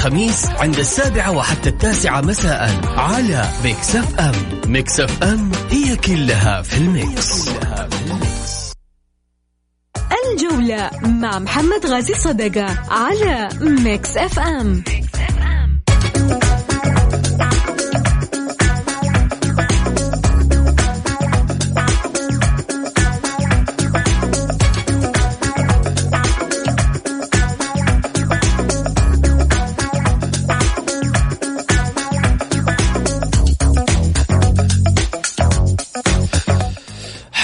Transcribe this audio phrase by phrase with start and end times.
[0.00, 4.32] الخميس عند السابعة وحتى التاسعة مساء على Mix FM
[4.66, 7.48] Mix FM هي كلها في ال mix.
[10.26, 14.82] الجولة مع محمد غازي صدقة على Mix FM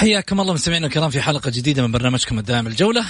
[0.07, 3.05] حياكم الله مستمعينا الكرام في حلقة جديدة من برنامجكم الدائم الجولة.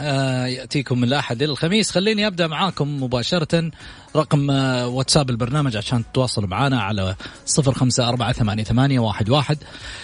[0.00, 1.90] آه يأتيكم من الأحد إلى الخميس.
[1.90, 3.70] خليني أبدأ معاكم مباشرة.
[4.16, 7.16] رقم آه واتساب البرنامج عشان تتواصلوا معنا على
[7.46, 9.58] صفر خمسة أربعة ثمانية, ثمانية واحد, واحد.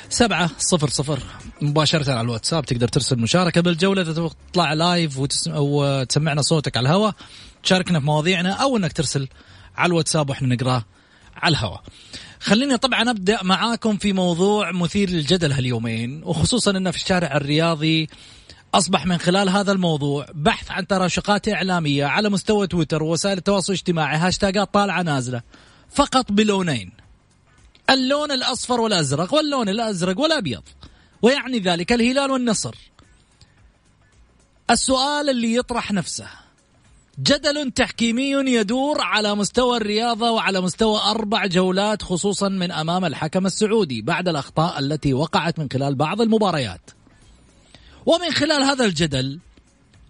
[0.09, 1.19] سبعة صفر صفر.
[1.63, 4.03] مباشرة على الواتساب تقدر ترسل مشاركة بالجولة.
[4.03, 5.53] إذا تطلع لايف وتسم...
[5.55, 7.15] وتسمعنا صوتك على الهواء.
[7.63, 9.29] تشاركنا في مواضيعنا أو أنك ترسل
[9.77, 10.85] على الواتساب وإحنا نقراه
[11.37, 11.83] على الهواء.
[12.41, 18.09] خليني طبعا أبدأ معاكم في موضوع مثير للجدل هاليومين وخصوصا إنه في الشارع الرياضي
[18.75, 24.17] أصبح من خلال هذا الموضوع بحث عن تراشقات إعلامية على مستوى تويتر ووسائل التواصل الاجتماعي
[24.17, 25.43] هاشتاجات طالعة نازلة
[25.91, 26.93] فقط بلونين
[27.91, 30.63] اللون الأصفر والأزرق واللون الأزرق والأبيض
[31.23, 32.75] ويعني ذلك الهلال والنصر.
[34.71, 36.29] السؤال اللي يطرح نفسه
[37.21, 44.03] جدل تحكيمي يدور على مستوى الرياضة وعلى مستوى أربع جولات خصوصا من أمام الحكم السعودي
[44.03, 46.91] بعد الأخطاء التي وقعت من خلال بعض المباريات.
[48.07, 49.39] ومن خلال هذا الجدل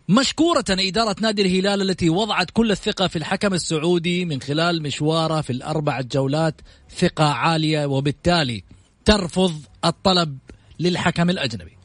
[0.08, 5.50] مشكورة إدارة نادي الهلال التي وضعت كل الثقة في الحكم السعودي من خلال مشواره في
[5.50, 6.60] الأربع جولات
[6.98, 8.64] ثقة عالية وبالتالي
[9.04, 9.54] ترفض
[9.84, 10.38] الطلب
[10.80, 11.78] للحكم الأجنبي.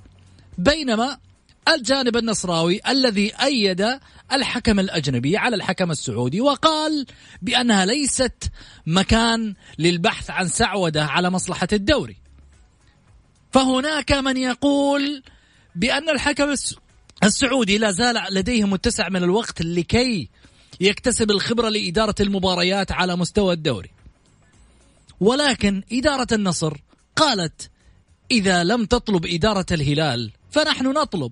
[0.58, 1.18] بينما
[1.68, 4.00] الجانب النصراوي الذي أيد
[4.32, 7.06] الحكم الأجنبي على الحكم السعودي وقال
[7.42, 8.52] بأنها ليست
[8.88, 12.16] مكان للبحث عن سعودة على مصلحة الدوري.
[13.52, 15.24] فهناك من يقول
[15.76, 16.56] بأن الحكم
[17.24, 20.30] السعودي لا زال لديه متسع من الوقت لكي
[20.80, 23.92] يكتسب الخبرة لإدارة المباريات على مستوى الدوري.
[25.20, 26.78] ولكن إدارة النصر
[27.16, 27.70] قالت
[28.32, 31.32] إذا لم تطلب إدارة الهلال فنحن نطلب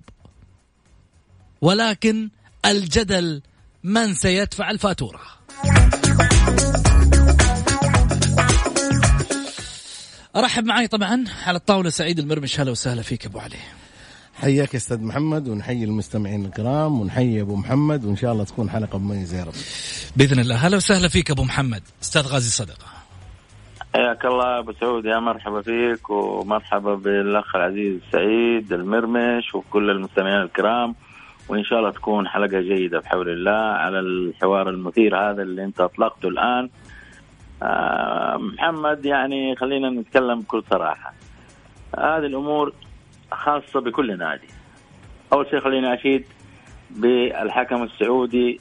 [1.62, 2.30] ولكن
[2.66, 3.42] الجدل
[3.84, 5.20] من سيدفع الفاتورة.
[10.36, 12.60] أرحب معي طبعا على الطاولة سعيد المرمش.
[12.60, 13.56] هلا وسهلا فيك أبو علي.
[14.34, 18.98] حياك يا أستاذ محمد ونحيي المستمعين الكرام ونحيي أبو محمد وإن شاء الله تكون حلقة
[18.98, 19.54] مميزة يا رب.
[20.16, 20.56] بإذن الله.
[20.56, 21.82] هلا وسهلا فيك أبو محمد.
[22.02, 22.86] أستاذ غازي صدقة.
[23.94, 30.94] حياك الله أبو سعود يا مرحبا فيك ومرحبا بالأخ العزيز سعيد المرمش وكل المستمعين الكرام.
[31.48, 36.28] وإن شاء الله تكون حلقة جيدة بحول الله على الحوار المثير هذا اللي أنت أطلقته
[36.28, 36.70] الآن.
[37.62, 41.14] آه محمد يعني خلينا نتكلم بكل صراحة.
[41.98, 42.72] هذه الأمور
[43.32, 44.48] خاصة بكل نادي.
[45.32, 46.24] أول شيء خليني أشيد
[46.90, 48.60] بالحكم السعودي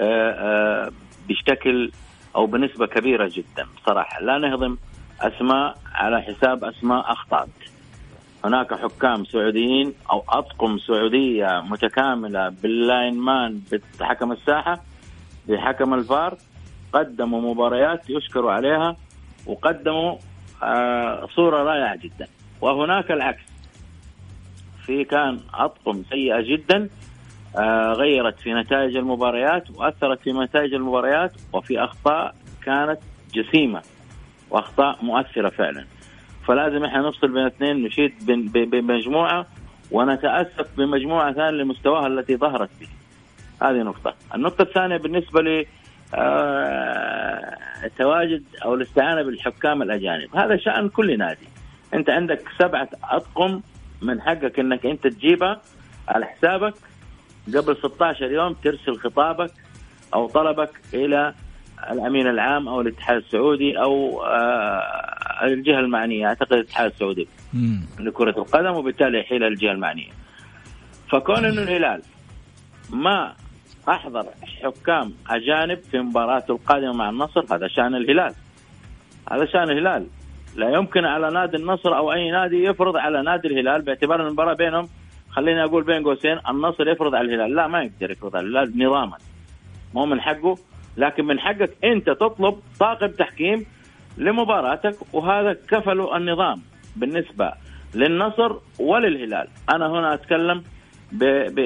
[0.00, 0.90] آه آه
[1.28, 1.90] بشكل
[2.36, 3.66] أو بنسبة كبيرة جدا.
[3.76, 4.76] بصراحة لا نهضم
[5.20, 7.48] أسماء على حساب أسماء اخطات
[8.44, 13.60] هناك حكام سعوديين أو أطقم سعودية متكاملة باللاين مان
[14.00, 14.82] بحكم الساحة
[15.48, 16.38] بحكم الفار
[16.92, 18.96] قدموا مباريات يشكروا عليها
[19.46, 20.16] وقدموا
[20.62, 22.26] آه، صورة رائعة جدا.
[22.60, 23.42] وهناك العكس.
[24.86, 26.88] في كان أطقم سيئة جدا
[27.56, 32.34] آه، غيرت في نتائج المباريات وأثرت في نتائج المباريات وفي أخطاء
[32.64, 32.98] كانت
[33.34, 33.82] جسيمة
[34.50, 35.84] وأخطاء مؤثرة فعلا.
[36.46, 37.84] فلازم إحنا نفصل بين اثنين.
[37.84, 38.12] نشيد
[38.54, 39.46] بمجموعة
[39.90, 42.88] ونتأسف بمجموعة ثانية لمستواها التي ظهرت به.
[43.62, 44.14] هذه نقطة.
[44.34, 45.66] النقطة الثانية بالنسبة ل
[46.14, 50.36] آه، التواجد أو الاستعانة بالحكام الأجانب.
[50.36, 51.48] هذا شأن كل نادي.
[51.94, 53.60] أنت عندك سبعة أطقم
[54.02, 55.60] من حقك أنك أنت تجيبها
[56.08, 56.74] على حسابك.
[57.48, 59.50] قبل 16 يوم ترسل خطابك
[60.14, 61.34] أو طلبك إلى
[61.90, 64.22] الأمين العام أو الاتحاد السعودي أو
[65.42, 66.26] الجهة المعنية.
[66.26, 67.80] أعتقد الاتحاد السعودي مم.
[67.98, 70.10] لكرة القدم وبالتالي يحيل الجهة المعنية.
[71.10, 72.02] فكون أنه الهلال
[72.90, 73.34] ما
[73.88, 74.26] أحضر
[74.62, 78.34] حكام أجانب في مباراته القادمة مع النصر هذا شأن الهلال.
[79.30, 80.06] هذا شأن الهلال.
[80.56, 84.88] لا يمكن على نادي النصر أو أي نادي يفرض على نادي الهلال باعتبار المباراة بينهم
[85.30, 87.54] خليني أقول بين قوسين النصر يفرض على الهلال.
[87.54, 89.16] لا ما يقدر يفرض على الهلال نظاما.
[89.94, 90.58] مو من حقه
[90.96, 93.66] لكن من حقك أنت تطلب طاقم تحكيم
[94.18, 96.62] لمباراتك وهذا كفله النظام
[96.96, 97.52] بالنسبة
[97.94, 100.62] للنصر وللهلال أنا هنا أتكلم.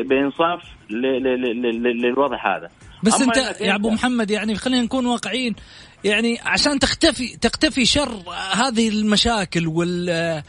[0.08, 0.62] بإنصاف.
[0.90, 2.70] للوضع هذا
[3.02, 5.54] بس أنت يا أبو محمد يعني خلينا نكون واقعيين
[6.04, 8.22] يعني عشان تختفي تختفي شر
[8.52, 10.42] هذه المشاكل وال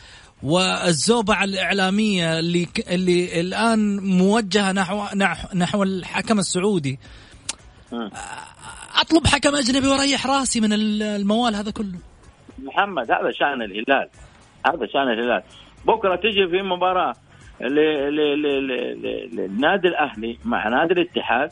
[0.44, 7.00] والزوبعة الإعلامية اللي اللي الآن موجهة نحو نحو, نحو الحكم السعودي
[7.92, 8.10] مم.
[9.02, 12.00] أطلب حكم أجنبي وأريح رأسي من ال- الموال هذا كله.
[12.64, 14.10] محمد هذا شأن الهلال.
[14.66, 15.44] هذا شأن الهلال.
[15.86, 16.62] بكرة تجي في
[18.42, 21.52] ل- للنادي الأهلي مع نادي الاتحاد.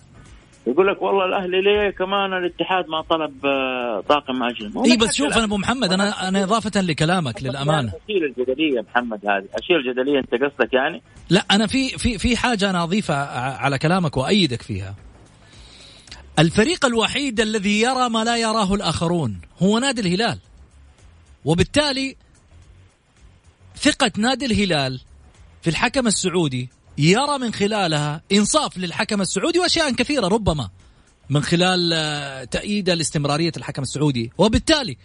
[0.67, 5.33] يقول لك والله الأهلي ليه كمان الاتحاد ما طلب آه، طاقم أجنبي؟ إي بس شوف
[5.37, 7.91] أنا أبو محمد أنا أنا إضافة لكلامك للأمانة.
[8.09, 9.45] أشيل الجدلية محمد هذه.
[9.63, 13.25] أشيل الجدلية أنت قصدك يعني؟ لا أنا في في في حاجة أنا أضيفها
[13.57, 14.95] على كلامك وأيدك فيها.
[16.39, 20.39] الفريق الوحيد الذي يرى ما لا يراه الآخرون هو نادي الهلال.
[21.45, 22.15] وبالتالي
[23.75, 25.01] ثقة نادي الهلال
[25.61, 30.69] في الحكم السعودي يرى من خلالها إنصاف للحكم السعودي وأشياء كثيرة ربما
[31.29, 34.31] من خلال آه، تأييده لاستمرارية الحكم السعودي.
[34.37, 34.97] وبالتالي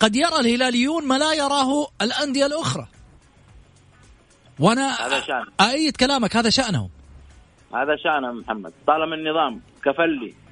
[0.00, 2.88] قد يرى الهلاليون ما لا يراه الأندية الأخرى.
[4.58, 4.96] وأنا.
[5.60, 6.90] أأيد كلامك هذا شأنهم.
[7.74, 8.72] هذا شأنه محمد.
[8.86, 10.45] طالما النظام كفل لي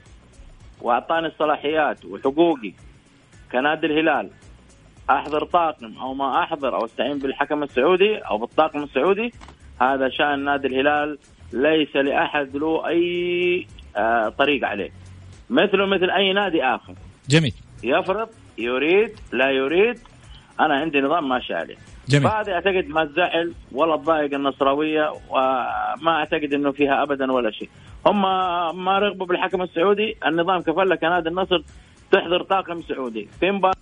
[0.84, 2.72] وأعطاني الصلاحيات وحقوقي
[3.52, 4.30] كنادي الهلال.
[5.10, 9.32] أحضر طاقم أو ما أحضر أو أستعين بالحكم السعودي أو بالطاقم السعودي
[9.80, 11.18] هذا شأن نادي الهلال
[11.52, 13.66] ليس لأحد له أي
[13.96, 14.90] آه طريق عليه.
[15.50, 16.94] مثله مثل أي نادي آخر.
[17.28, 17.54] جميل.
[17.82, 18.28] يفرض
[18.58, 19.98] يريد لا يريد
[20.60, 21.76] أنا عندي نظام ماشي عليه.
[22.08, 22.30] جميل.
[22.30, 27.68] فهذه أعتقد ما تزعل ولا تضايق النصراوية وما أعتقد إنه فيها ابدا ولا شيء.
[28.06, 28.22] هم
[28.84, 31.62] ما رغبوا بالحكم السعودي النظام كفل لك نادي النصر
[32.10, 33.28] تحضر طاقم سعودي.
[33.40, 33.74] في مباراة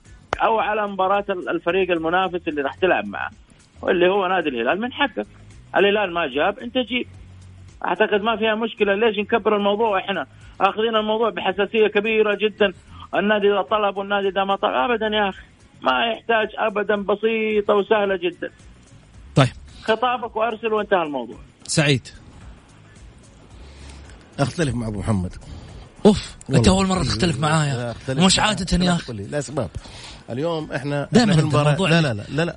[0.42, 3.30] أو على مباراة الفريق المنافس اللي راح تلعب معه
[3.82, 4.80] واللي هو نادي الهلال.
[4.80, 5.26] من حقك.
[5.76, 7.06] الهلال ما جاب أنت جيب.
[7.84, 8.94] أعتقد ما فيها مشكلة.
[8.94, 10.26] ليش نكبر الموضوع؟ إحنا
[10.60, 12.72] آخذين الموضوع بحساسية كبيرة جدا.
[13.14, 14.72] النادي إذا طلب والنادي إذا ما طلب.
[14.74, 15.42] ابدا يا أخي.
[15.82, 18.50] ما يحتاج ابدا بسيطة وسهلة جدا.
[19.34, 19.48] طيب.
[19.82, 21.36] خطابك وأرسل وانتهى الموضوع.
[21.66, 22.08] سعيد.
[24.38, 25.32] أختلف مع أبو محمد.
[26.06, 26.68] أوف أنت.
[26.68, 28.48] أول مرة تختلف لا، معايا أختلف مش معاه.
[28.48, 29.12] عادة يا أخي.
[29.12, 29.70] لاسباب
[30.30, 32.56] اليوم إحنا دائماً الموضوع لا اللي- لا لا لا لا.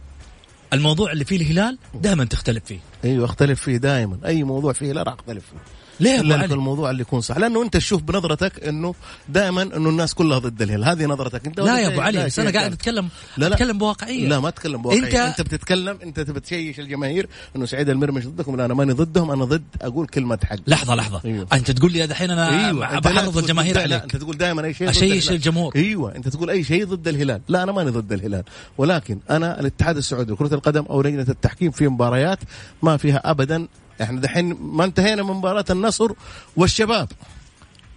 [0.73, 2.79] الموضوع اللي فيه الهلال دائما تختلف فيه.
[3.05, 4.19] أيوه أختلف فيه دائما.
[4.25, 5.57] أي موضوع فيه لا راح أختلف فيه.
[5.99, 6.45] ليه علي.
[6.45, 8.95] الموضوع اللي يكون صح لأنه أنت تشوف بنظرتك إنه
[9.29, 10.83] دائما إنه الناس كلها ضد الهلال.
[10.85, 11.45] هذه نظرتك.
[11.47, 12.73] أنت لا يا أبو علي لا بس أنا قاعد.
[12.73, 13.55] اتكلم لا لا.
[13.55, 14.27] أتكلم بواقعية.
[14.27, 15.01] لا ما أتكلم بواقعية.
[15.01, 18.93] أنت- أنت, انت بتتكلم أنت تبي تشيش الجماهير إنه سعيد المرمش ضدكم لا أنا ماني
[18.93, 20.55] ضدهم أنا ضد أقول كلمة حق.
[20.67, 21.21] لحظة لحظة.
[21.25, 21.47] أيوه.
[21.53, 22.93] أنت تقول لي دحين أنا أيوه.
[22.93, 24.01] لا بحرض الجماهير لا، عليك.
[24.03, 25.29] أنت تقول دائما أي شيء الهلال.
[25.29, 25.75] الجمهور.
[25.75, 26.15] أيوه.
[26.15, 27.41] أنت تقول أي شيء ضد الهلال.
[27.47, 28.43] لا أنا ماني ضد الهلال.
[28.77, 32.39] ولكن أنا الاتحاد السعودي لكرة القدم أو لجنه التحكيم في مباريات
[32.83, 33.67] ما فيها ابدا
[34.01, 36.11] إحنا دحين ما انتهينا من مباراة النصر
[36.57, 37.09] والشباب.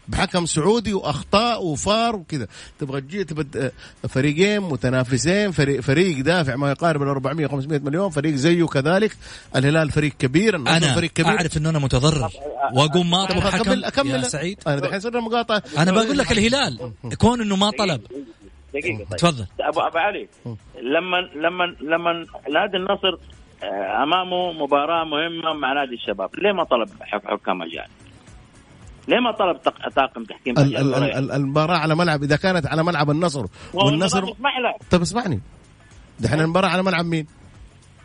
[0.08, 2.46] بحكم سعودي وأخطاء وفار وكذا.
[2.78, 3.70] تبغى تجي تبغى
[4.08, 9.16] فريقين متنافسين فريق, فريق دافع ما يقارب ال 400 500 مليون فريق زيه كذلك.
[9.56, 11.32] الهلال فريق كبير النصر أنا فريق كبير.
[11.32, 12.30] أعرف إنه أنا متضرر.
[12.72, 14.10] وأقوم ما اطلب أبغى حكم اكمل أكمل.
[14.10, 14.58] يا سعيد.
[14.66, 15.62] أنا دحين صرنا مقاطعة.
[15.78, 18.00] أنا بقول لك الهلال كون إنه ما طلب.
[18.74, 18.98] دقيقة.
[18.98, 19.16] طيب.
[19.18, 19.46] تفضل.
[19.60, 20.28] ابو أبو علي
[20.82, 23.18] لما لما لما نادي النصر
[24.02, 26.30] أمامه مباراة مهمة مع نادي الشباب.
[26.38, 27.88] ليه ما طلب حك- حكام اجانب؟
[29.08, 29.56] ليه ما طلب
[29.96, 30.54] طاقم تحكيم
[31.34, 34.24] المباراة على ملعب إذا كانت على ملعب النصر والنصر
[34.90, 35.40] طيب اسمعني.
[36.20, 37.26] دحين المباراة على ملعب مين؟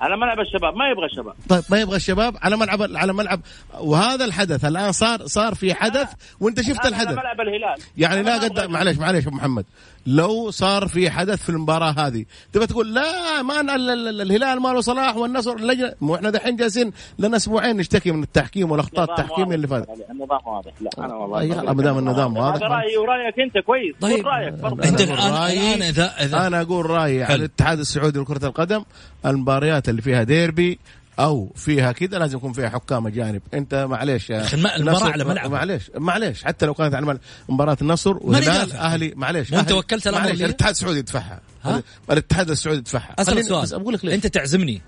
[0.02, 1.34] على ملعب الشباب ما يبغى الشباب.
[1.50, 3.42] طيب ما يبغى الشباب على ملعب على ملعب
[3.80, 7.76] وهذا الحدث الآن صار صار في حدث وأنت شفت الحدث على ملعب الهلال.
[7.98, 9.66] يعني لا ما قد أبغى معلش معلش أبو محمد.
[10.08, 14.60] لو صار في حدث في المباراة هذه تبى تقول لا ما ال- ال- ال- الهلال
[14.62, 19.06] ما له صلاح والنصر اللجنه مو إحنا دحين جالسين لنا أسبوعين نشتكي من التحكيم والأخطاء
[19.06, 19.86] النظام التحكيميه اللي واضح.
[19.86, 22.56] فاتت النظام واضح لا أنا والله ما دام النظام واضح.
[22.56, 24.28] هذا رايي ورايك أنت كويس طيب.
[24.28, 25.82] رأيك برضه أنت أنا أقول الآن
[26.22, 27.36] اذا أنا أقول رأيي على.
[27.36, 28.84] الاتحاد السعودي لكرة القدم
[29.26, 30.80] المباريات اللي فيها ديربي
[31.20, 33.42] أو فيها كذا لازم يكون فيها حكام أجانب.
[33.54, 35.52] أنت معليش يا أخي الم- المباراة نصر- على ملعب.
[35.52, 36.44] معليش معليش.
[36.44, 38.78] حتى لو كانت على مباراة النصر دافع.
[38.80, 41.42] أهلي معليش أهلي- وكلت لي؟ الاتحاد السعودي يدفعها.
[41.64, 43.16] ها؟ الاتحاد السعودي يدفعها.
[43.20, 43.62] اسال سؤال.
[43.64, 44.82] بس أقول لك ليش؟ أنت تعزمني؟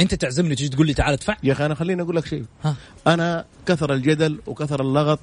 [0.00, 2.44] أنت تعزمني تجي تقول لي تعال أدفع؟ يا أخي أنا خليني أقول لك شيء.
[2.64, 2.74] ها.
[3.06, 5.20] أنا كثر الجدل وكثر اللغط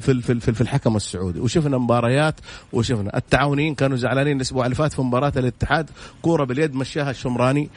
[0.00, 1.40] في في في الحكم السعودي.
[1.40, 2.34] وشفنا مباريات
[2.72, 5.90] وشفنا التعاونيين كانوا زعلانين الأسبوع اللي فات في مباراة الاتحاد.
[6.22, 7.70] كورة باليد مشاها الشمراني.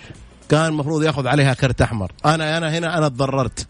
[0.54, 2.12] كان المفروض ياخذ عليها كرت أحمر.
[2.26, 3.68] أنا أنا هنا أنا تضررت.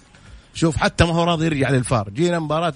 [0.54, 2.10] شوف حتى ما هو راضي يرجع للفار.
[2.10, 2.74] جينا مباراة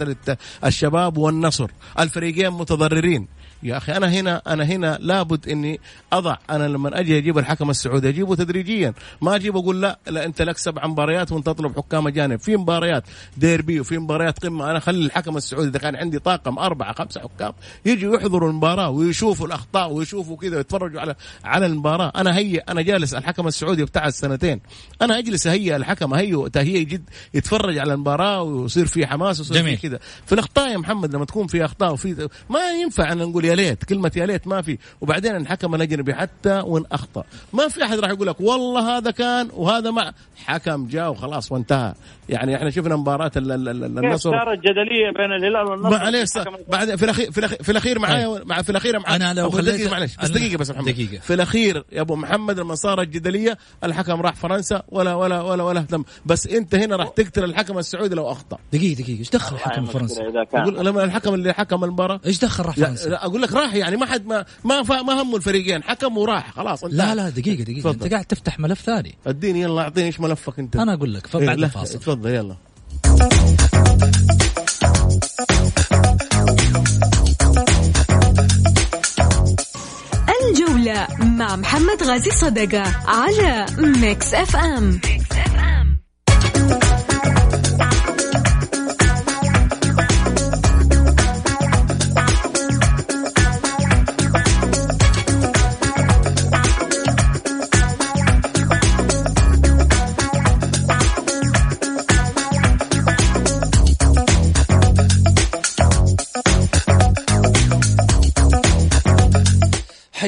[0.65, 1.71] الشباب والنصر.
[1.99, 3.27] الفريقين متضررين.
[3.63, 5.79] يا أخي أنا هنا أنا هنا لابد إني
[6.13, 8.93] أضع أنا لما أجي أجيب الحكم السعودي أجيبه تدريجيا.
[9.21, 12.39] ما أجيب أقول لا لا أنت لك سبع مباريات وأنت تطلب حكام أجانب.
[12.39, 13.03] في مباريات
[13.37, 14.69] ديربي وفي مباريات قمة.
[14.69, 17.53] أنا اخلي الحكم السعودي إذا كان عندي طاقم أربعة خمسة حكام
[17.85, 22.11] يجوا يحضروا المباراة ويشوفوا الأخطاء ويشوفوا كذا ويتفرجوا على على المباراة.
[22.15, 24.61] أنا هي أنا جالس الحكم السعودي بتاع السنتين.
[25.01, 29.63] أنا أجلس اهيئ الحكم اهيئ تهيئ جد يتفرج على المباراة ويصير في حماس ويصير.
[29.63, 29.99] في كذا.
[30.25, 33.83] في الأخطاء يا محمد لما تكون في أخطاء وفي ما ينفع ان نقول يا ليت
[33.83, 34.77] كلمة يا ليت ما في.
[35.01, 37.23] وبعدين الحكم الأجنبي حتى وإن أخطأ.
[37.53, 40.11] ما في أحد راح يقول لك والله هذا كان وهذا مع
[40.45, 41.93] حكم جاء وخلاص وانتهى.
[42.29, 44.31] يعني إحنا شفنا مباراة النصر.
[44.31, 46.29] صارت جدليه بين الهلال والنصر؟ معليش
[46.69, 49.15] بعد في الاخير في الاخير في الأخير معايا مع في الأخير معايا.
[49.15, 50.89] أنا لو خليت- دقيقة معلش بس دقيقة بس يا محمد.
[50.89, 51.19] دقيقة.
[51.21, 55.79] في الأخير يا أبو محمد لما صارت جدليه الحكم راح فرنسا ولا ولا ولا ولا
[55.79, 56.03] اهتم.
[56.25, 58.57] بس أنت هنا راح تقتل الحكم السعودي لو أخطأ.
[58.73, 59.19] دقيقه دقيقة.
[59.19, 60.07] إيش دخل الحكم كان.
[60.61, 62.19] أقول لما الحكم اللي حكم المباراة.
[62.25, 65.01] إيش دخل راح لا, فرنسا؟ لا أقول لك راح يعني ما حد ما ما فا
[65.01, 65.83] ما همه الفريقين.
[65.83, 66.53] حكم وراح.
[66.53, 66.97] خلاص انتهى.
[66.97, 67.79] لا لا دقيقة دقيقة.
[67.79, 68.03] تفضل.
[68.03, 69.15] أنت قاعد تفتح ملف ثاني.
[69.27, 70.75] اديني يلا اعطيني إيش ملفك أنت.
[70.75, 71.99] أنا أقول لك إيه، فبعد لا، الفاصل.
[71.99, 72.55] تفضل يلا.
[80.49, 84.99] الجولة مع محمد غازي صدقة على ميكس أف أم.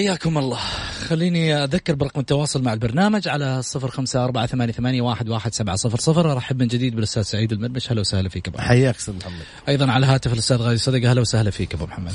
[0.09, 0.59] حياكم الله.
[1.07, 5.75] خليني أذكر برقم التواصل مع البرنامج على صفر خمسة أربعة ثمانية, ثمانية واحد, واحد سبعة
[5.75, 6.31] صفر صفر.
[6.31, 8.69] أرحب من جديد بالأستاذ سعيد المربش هلا وسهلا فيك أبو محمد.
[8.69, 9.43] حياك أستاذ محمد.
[9.67, 12.13] أيضا على هاتف الأستاذ غازي صدقة هلا وسهلا فيك أبو محمد.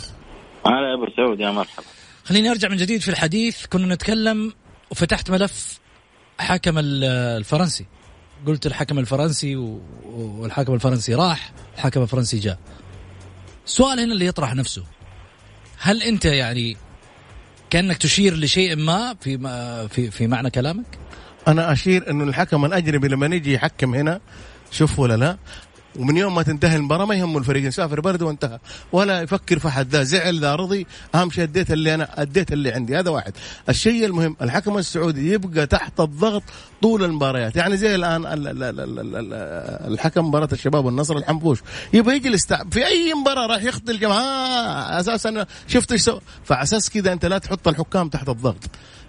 [0.66, 1.86] هلا يا أبو سعود يا مرحبا.
[2.24, 3.66] خليني أرجع من جديد في الحديث.
[3.66, 4.52] كنا نتكلم
[4.90, 5.78] وفتحت ملف
[6.38, 7.04] حكم ال-
[7.38, 7.86] الفرنسي.
[8.46, 9.80] قلت الحكم الفرنسي و-
[10.14, 12.58] والحكم الفرنسي راح الحكم الفرنسي جاء.
[13.66, 14.84] السؤال هنا اللي يطرح نفسه.
[15.78, 16.76] هل أنت يعني
[17.74, 20.84] كأنك تشير لشيء ما في ما في في معنى كلامك؟
[21.48, 24.20] أنا أشير إنه الحكم الاجنبي لما يجي يحكم هنا
[24.70, 25.36] شوف ولا لا
[25.98, 28.58] ومن يوم ما تنتهي المباراة ما يهمه الفريق يسافر برد وانتهى.
[28.92, 30.86] ولا يفكر في حد ذا زعل ذا رضي.
[31.14, 32.98] أهم شيء أديت اللي أنا أديت اللي عندي.
[32.98, 33.32] هذا واحد.
[33.68, 36.42] الشيء المهم الحكم السعودي يبقى تحت الضغط
[36.82, 37.56] طول المباريات.
[37.56, 41.58] يعني زي الآن ال- ال- ال- ال- ال- الحكم مباراة الشباب والنصر الحنفوش
[41.92, 45.00] يبغى يجلس في أي مباراة راح يخطي الجماعة.
[45.00, 48.64] أساسا شفت إيش سوى فعلى أساس كذا أنت لا تحط الحكام تحت الضغط.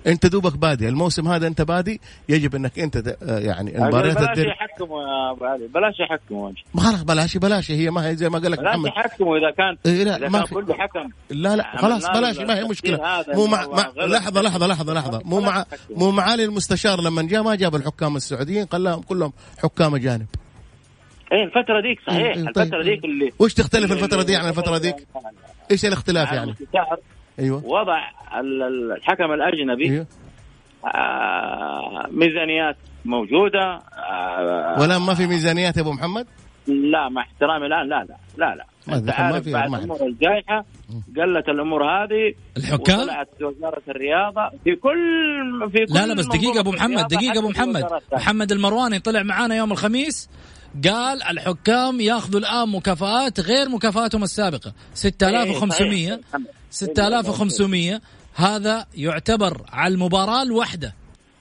[0.07, 4.47] انت دوبك بادي الموسم هذا انت بادي يجب انك انت ت- يعني المباريات بلاش الدير
[4.47, 8.51] يحكموا يا أبو علي بلاش يحكموا خلاص بلاش بلاش هي ما هي زي ما قال
[8.51, 11.55] لك بلاش محمد يحكموا اذا كان إيه لا، إذا ما كان في- كله حكم لا
[11.55, 13.91] لا عملنا خلاص بلاش ما هي مشكلة مو مع, مع.
[14.05, 15.65] لحظة لحظة لحظة لحظة مو بلاش مع.
[15.89, 19.33] مو معالي المستشار لما جاء ما جاب الحكام السعوديين قال لهم كلهم
[19.63, 20.25] حكام أجانب
[21.31, 22.47] إيه الفترة ديك صحيح إيه، طيب.
[22.47, 24.95] الفترة ديك اللي وش تختلف الفترة دي عن الفترة ديك؟
[25.71, 26.55] إيش الاختلاف يعني؟
[27.39, 27.65] أيوه.
[27.65, 27.97] وضع
[28.39, 29.89] ال- ال- الحكم الأجنبي.
[29.91, 30.07] أيوه.
[30.85, 32.75] آه، ميزانيات
[33.05, 33.79] موجودة.
[34.09, 36.27] آه، ولا ما في ميزانيات يا أبو محمد؟
[36.67, 38.65] لا مع احترامي الان لا لا لا لا.
[38.87, 40.65] ما انت عارف بعد ما الأمور الجائحة
[41.17, 44.49] قلت الأمور هذه الحكام؟ وطلعت وزارة الرياضة.
[44.63, 47.55] في كل في كل لا لا بس دقيقة منظومة أبو محمد الرياضة، دقيقة أبو حتى
[47.63, 48.01] في محمد.
[48.13, 50.29] محمد المرواني طلع معانا يوم الخميس
[50.89, 54.73] قال الحكام ياخذوا الآن مكافآت غير مكافآتهم السابقة.
[54.93, 56.19] 6500 إيه،.
[56.75, 58.01] 6500
[58.34, 60.94] هذا يعتبر على المباراة الواحدة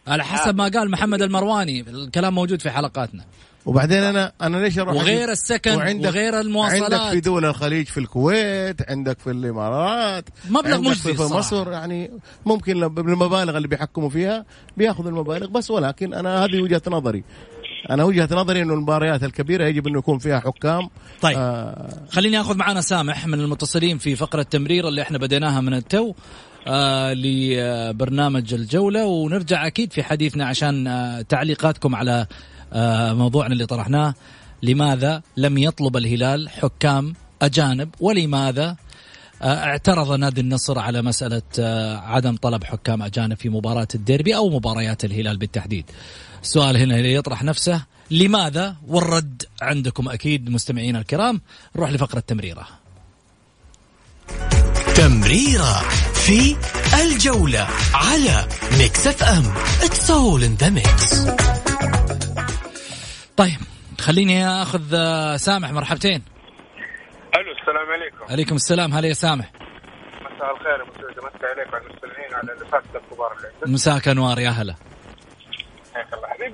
[0.07, 1.81] على حسب ما قال محمد المرواني.
[1.81, 3.25] الكلام موجود في حلقاتنا.
[3.67, 6.93] وبعدين أنا أنا ليش أروح وغير السكن وغير المواصلات.
[6.93, 11.23] عندك في دول الخليج في الكويت عندك في الإمارات مبلغ مجزي في.
[11.23, 11.73] مصر.
[11.73, 12.11] يعني
[12.47, 14.45] ممكن بالمبالغ اللي بيحكموا فيها
[14.77, 15.71] بياخذوا المبالغ بس.
[15.71, 17.25] ولكن أنا هذه وجهة نظري.
[17.91, 20.89] أنا وجهة نظري إنه المباريات الكبيرة يجب إنه يكون فيها حكام.
[21.23, 21.37] طيب.
[21.39, 26.15] آه خليني آخذ معنا سامح من المتصلين في فقرة تمرير اللي إحنا بديناها من التو
[26.67, 32.27] آه لبرنامج الجولة ونرجع أكيد في حديثنا عشان آه تعليقاتكم على
[32.73, 34.15] آه موضوعنا اللي طرحناه.
[34.63, 38.77] لماذا لم يطلب الهلال حكام أجانب؟ ولماذا
[39.43, 44.51] آه، اعترض نادي النصر على مسألة آه، عدم طلب حكام أجانب في مباراة الديربي أو
[44.51, 45.85] مباريات الهلال بالتحديد؟
[46.45, 51.41] السؤال هنا يطرح نفسه لماذا والرد عندكم أكيد مستمعينا الكرام؟
[51.77, 52.69] نروح لفقرة تمريرة.
[54.97, 55.81] تمريرة
[56.15, 56.57] في
[57.03, 58.49] الجولة على
[58.79, 59.55] Mix FM.
[59.83, 61.25] it's all in the mix
[63.37, 63.59] طيب
[64.01, 66.23] خليني أخذ آه، سامح مرحبتين.
[67.37, 68.33] ألو السلام عليكم.
[68.33, 68.93] عليكم السلام.
[68.95, 69.53] هلا يا سامح.
[70.21, 73.33] مساء الخير يا مساء عليك وعلى المستمعين على اللي فاتت الكبار
[73.63, 74.75] اللي مساك أنوار يا هلا.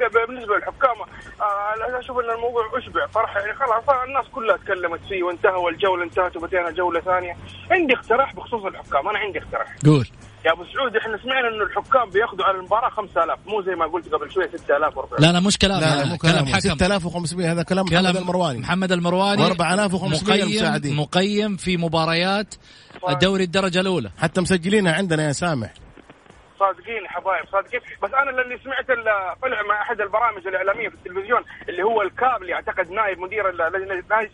[0.09, 0.99] بالنسبة للحكام.
[1.41, 3.07] آه أنا أشوف إن الموضوع أشبع.
[3.15, 7.37] صراحة يعني خلاص الناس كلها تكلمت فيه وانتهى والجولة انتهت وبدينا جولة ثانية.
[7.71, 9.09] عندي اقتراح بخصوص الحكام.
[9.09, 9.77] أنا عندي اقتراح.
[9.87, 10.09] قول.
[10.47, 14.09] يا أبو سعود إحنا سمعنا إنه الحكام بياخذوا على المباراة 5000 مو زي ما قلت
[14.15, 15.81] قبل شوية 6000 و4000 لا لا مش كلام.
[15.81, 16.47] لا لا مو كلام كلام.
[16.47, 16.61] حكم.
[16.61, 18.59] 6500 هذا كلام محمد المرواني.
[18.59, 19.51] محمد المرواني.
[19.51, 20.97] و4500 مقيم مساعدين.
[20.97, 22.55] مقيم في مباريات
[23.09, 24.11] الدوري الدرجة الأولى.
[24.19, 25.73] حتى مسجلينها عندنا يا سامح.
[26.61, 28.87] صادقين حبايب صادقين بس أنا اللي سمعت
[29.43, 33.53] طلع مع أحد البرامج الإعلامية في التلفزيون اللي هو الكابلي أعتقد نائب مدير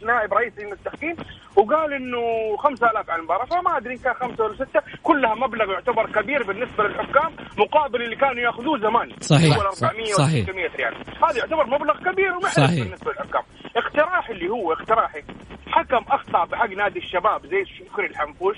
[0.03, 1.17] نائب- رئيس لجنة التحكيم
[1.57, 6.07] وقال إنه 5000 على المباراة فما أدري إن كان خمسة ولا ستة كلها مبلغ يعتبر
[6.13, 9.57] كبير بالنسبة للحكام مقابل اللي كانوا يأخذوه زمان صحيح.
[9.57, 10.45] هو ال 400 و صحيح.
[10.47, 12.81] 600 ريال هذا يعتبر مبلغ كبير ومحرج.
[12.81, 13.43] بالنسبة للحكام
[13.77, 15.23] اقتراح اللي هو اقتراحي
[15.67, 18.57] حكم أخطأ بحق نادي الشباب زي شكري الحنفوش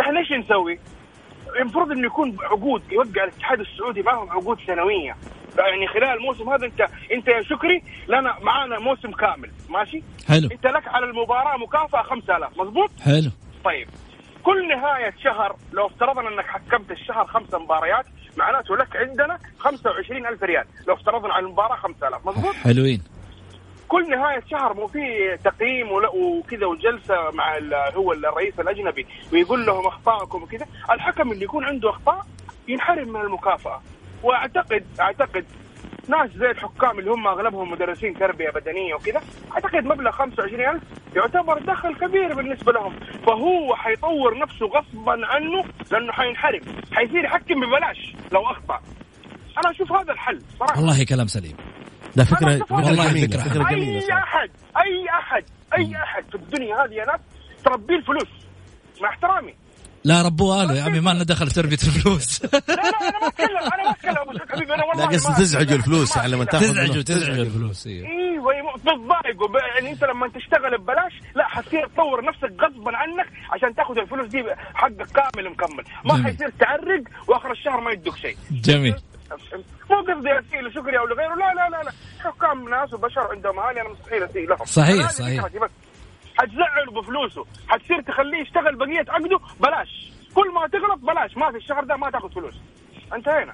[0.00, 0.78] إحنا إيش نسوي؟
[1.60, 5.16] المفروض إنه يكون عقود يوقع الاتحاد السعودي معهم عقود سنوية.
[5.58, 6.80] يعني خلال الموسم هذا انت
[7.12, 9.50] أنت يا شكري لنا معانا موسم كامل.
[9.68, 10.48] ماشي؟ حلو.
[10.52, 13.30] أنت لك على المباراة مكافأة 5000 مضبوط؟ حلو.
[13.64, 13.88] طيب.
[14.42, 20.64] كل نهاية شهر لو افترضنا إنك حكمت الشهر خمس مباريات معناته لك عندنا 25000 ريال.
[20.88, 23.02] لو افترضنا على المباراة 5000 مضبوط؟ حلوين.
[23.90, 25.00] كل نهاية شهر مو في
[25.44, 27.58] تقييم وكذا وجلسة مع
[27.94, 30.66] هو الرئيس الأجنبي ويقول لهم اخطائكم وكذا.
[30.90, 32.26] الحكم اللي يكون عنده أخطاء
[32.68, 33.82] ينحرم من المكافأة.
[34.22, 35.44] واعتقد أعتقد
[36.08, 39.20] ناس زي الحكام اللي هم أغلبهم مدرسين تربية بدنية وكذا
[39.52, 40.82] أعتقد مبلغ 25000
[41.16, 43.00] يعتبر دخل كبير بالنسبة لهم.
[43.26, 46.60] فهو حيطور نفسه غصبا عنه لأنه حينحرم.
[46.92, 48.80] حيصير يحكم ببلاش لو أخطأ.
[49.58, 50.76] أنا أشوف هذا الحل صراحة.
[50.80, 51.56] والله كلام سليم.
[52.16, 54.12] ده فكره والله جميلة فكرة فكره جميلة اي.
[54.12, 55.44] أحد أي أحد
[55.78, 57.20] أي أحد في الدنيا هذه يا ناس
[57.64, 58.28] تربيه الفلوس
[59.02, 59.54] مع احترامي
[60.04, 62.74] لا ربوها له يا عمي ما لنا دخل تربية الفلوس لا لا
[63.08, 65.76] أنا ما أتكلم أنا ما أتكلم حبيبي أنا والله لا قصدي تزعجوا.
[65.76, 66.60] الفلوس ما على ما أتكلم.
[66.60, 67.02] تاخذ تزعجوا.
[67.02, 68.06] تزعجوا الفلوس إيه.
[68.06, 73.26] إيوه أيوة، تتضايقوا ب- يعني أنت لما تشتغل ببلاش لا حتصير تطور نفسك غصبا عنك
[73.52, 74.44] عشان تاخذ الفلوس دي
[74.74, 76.24] حقك كامل مكمل ما.
[76.24, 78.94] حيصير تعرق وآخر الشهر ما يدوك شيء جميل
[80.14, 81.92] مو قصدي اسيء لشكري أو لغيره لا لا لا لا.
[82.18, 84.64] حكام ناس وبشر عندهم اهالي أنا مستحيل أسيء لهم.
[84.64, 85.44] صحيح، صحيح.
[86.38, 87.46] حتزعله بفلوسه.
[87.68, 90.10] حتصير تخليه يشتغل بقية عقده؟ بلاش.
[90.34, 91.36] كل ما تغلط بلاش.
[91.36, 92.54] ما في الشهر ده ما تاخذ فلوس.
[93.14, 93.52] انتهينا.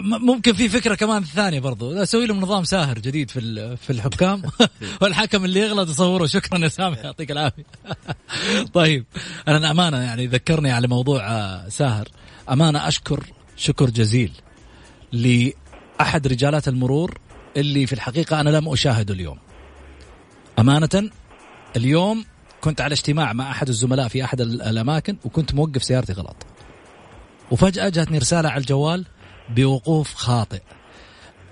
[0.00, 1.92] م- ممكن في فكرة كمان ثانية برضو.
[2.02, 4.42] أسوي لهم نظام ساهر جديد في في الحكام.
[5.02, 7.64] والحكم اللي يغلط يصوره شكرا يا سامي يعطيك العافية.
[8.74, 9.04] طيب
[9.48, 12.08] أنا امانه يعني ذكرني على موضوع آه، ساهر.
[12.50, 13.20] أمانة أشكر
[13.56, 14.32] شكر جزيل
[16.02, 17.18] لاحد رجالات المرور
[17.56, 19.38] اللي في الحقيقة أنا لم أشاهده اليوم.
[20.58, 21.10] أمانة
[21.76, 22.24] اليوم
[22.60, 26.36] كنت على اجتماع مع أحد الزملاء في أحد ال- الأماكن وكنت موقف سيارتي غلط.
[27.50, 29.04] وفجأة جاتني رسالة على الجوال
[29.48, 30.60] بوقوف خاطئ.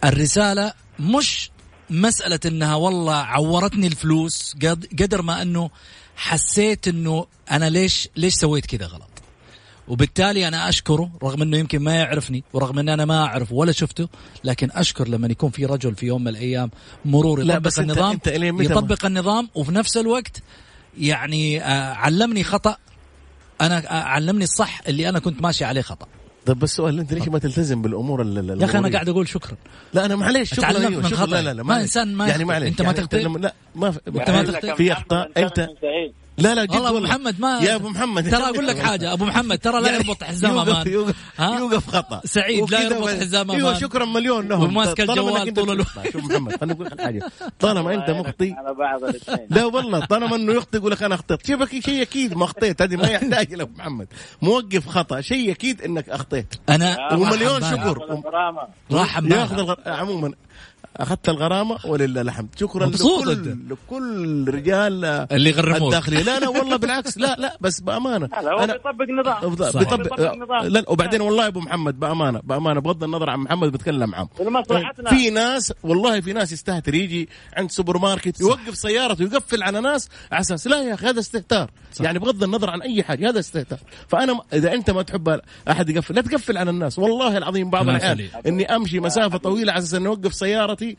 [0.05, 1.51] الرسالة مش
[1.91, 5.71] مسألة إنها والله عورتني الفلوس قد- قدر ما أنه
[6.17, 9.10] حسيت إنه أنا ليش ليش سويت كذا غلط.
[9.89, 14.09] وبالتالي أنا أشكره رغم إنه يمكن ما يعرفني ورغم إن أنا ما أعرف ولا شفته
[14.45, 16.71] لكن أشكر لما يكون في رجل في يوم من الأيام
[17.05, 20.43] مرور لا، يطبق بس أنت- النظام متى ما- يطبق النظام وفي نفس الوقت
[20.99, 22.77] يعني آه، علمني خطأ
[23.61, 26.07] أنا آه، علمني الصح اللي أنا كنت ماشي عليه خطأ
[26.47, 29.29] طب بس سؤال أنت ليش ما تلتزم بالأمور ال- ال- يا أخي أنا؟ قاعد أقول
[29.29, 29.57] شكرا
[29.95, 31.27] لا أنا معليش شكرا أيوة، من شكرا.
[31.27, 31.81] لا لا لا ما.
[31.81, 32.45] إنسان ما يعني.
[32.45, 35.69] معليش ما يعني تخطئ؟ لما- لا ما في أنت ما تخطئ؟ في أخطاء انت
[36.41, 38.31] لا لا جد والله أبو محمد ما يا أبو محمد.
[38.31, 40.53] ترى أقول لك حاجة أبو محمد ترى لا يربط حزام
[40.87, 41.59] يوقف أمان.
[41.59, 42.21] يوقف, خطأ.
[42.25, 43.81] سعيد لا يربط حزام أيوه أمان.
[43.81, 44.63] شكرا مليون لهم.
[44.63, 46.11] وماسك طالما الجوال طول الوقت.
[46.13, 47.23] شوف محمد خليني أقول لك حاجة.
[47.61, 49.01] طالما أنت مخطي على بعض
[49.51, 52.97] لا والله طالما إنه يخطئ يقول لك أنا اخطيت شوف شيء أكيد ما اخطيت هذه
[52.97, 54.07] ما يحتاج إلى أبو محمد.
[54.43, 55.21] موقف خطأ.
[55.21, 58.23] شيء أكيد إنك اخطيت أنا ومليون شكر.
[58.93, 59.75] راح ياخذ.
[59.87, 60.33] عموما.
[60.97, 62.49] أخذت الغرامة ولله الحمد.
[62.57, 63.57] شكرا لكل.
[63.71, 65.83] لكل رجال اللي يغرموك.
[65.83, 66.23] الداخلية.
[66.23, 67.19] لا لا والله بالعكس.
[67.19, 68.27] لا لا بس بأمانة.
[68.27, 69.51] لا هو بيطبق نظام.
[69.51, 70.67] بيطبق بيطبق نظام.
[70.67, 75.31] لا وبعدين والله يا أبو محمد بأمانة بأمانة بغض النظر عن محمد بتكلم لمصلحتنا في
[75.31, 80.41] ناس والله في ناس يستهتر يجي عند سوبر ماركت يوقف سيارته ويقفل على ناس على
[80.41, 81.71] أساس لا يا أخي هذا استهتار.
[81.93, 82.05] صح.
[82.05, 83.79] يعني بغض النظر عن أي حاجة هذا استهتار.
[84.09, 86.99] فأنا إذا أنت ما تحب أحد يقفل لا تقفل على الناس.
[86.99, 88.29] والله العظيم بعض الأحيان.
[88.47, 90.35] إني أمشي مسافة طويلة على أساس إني أوقف
[90.81, 90.97] سيارتي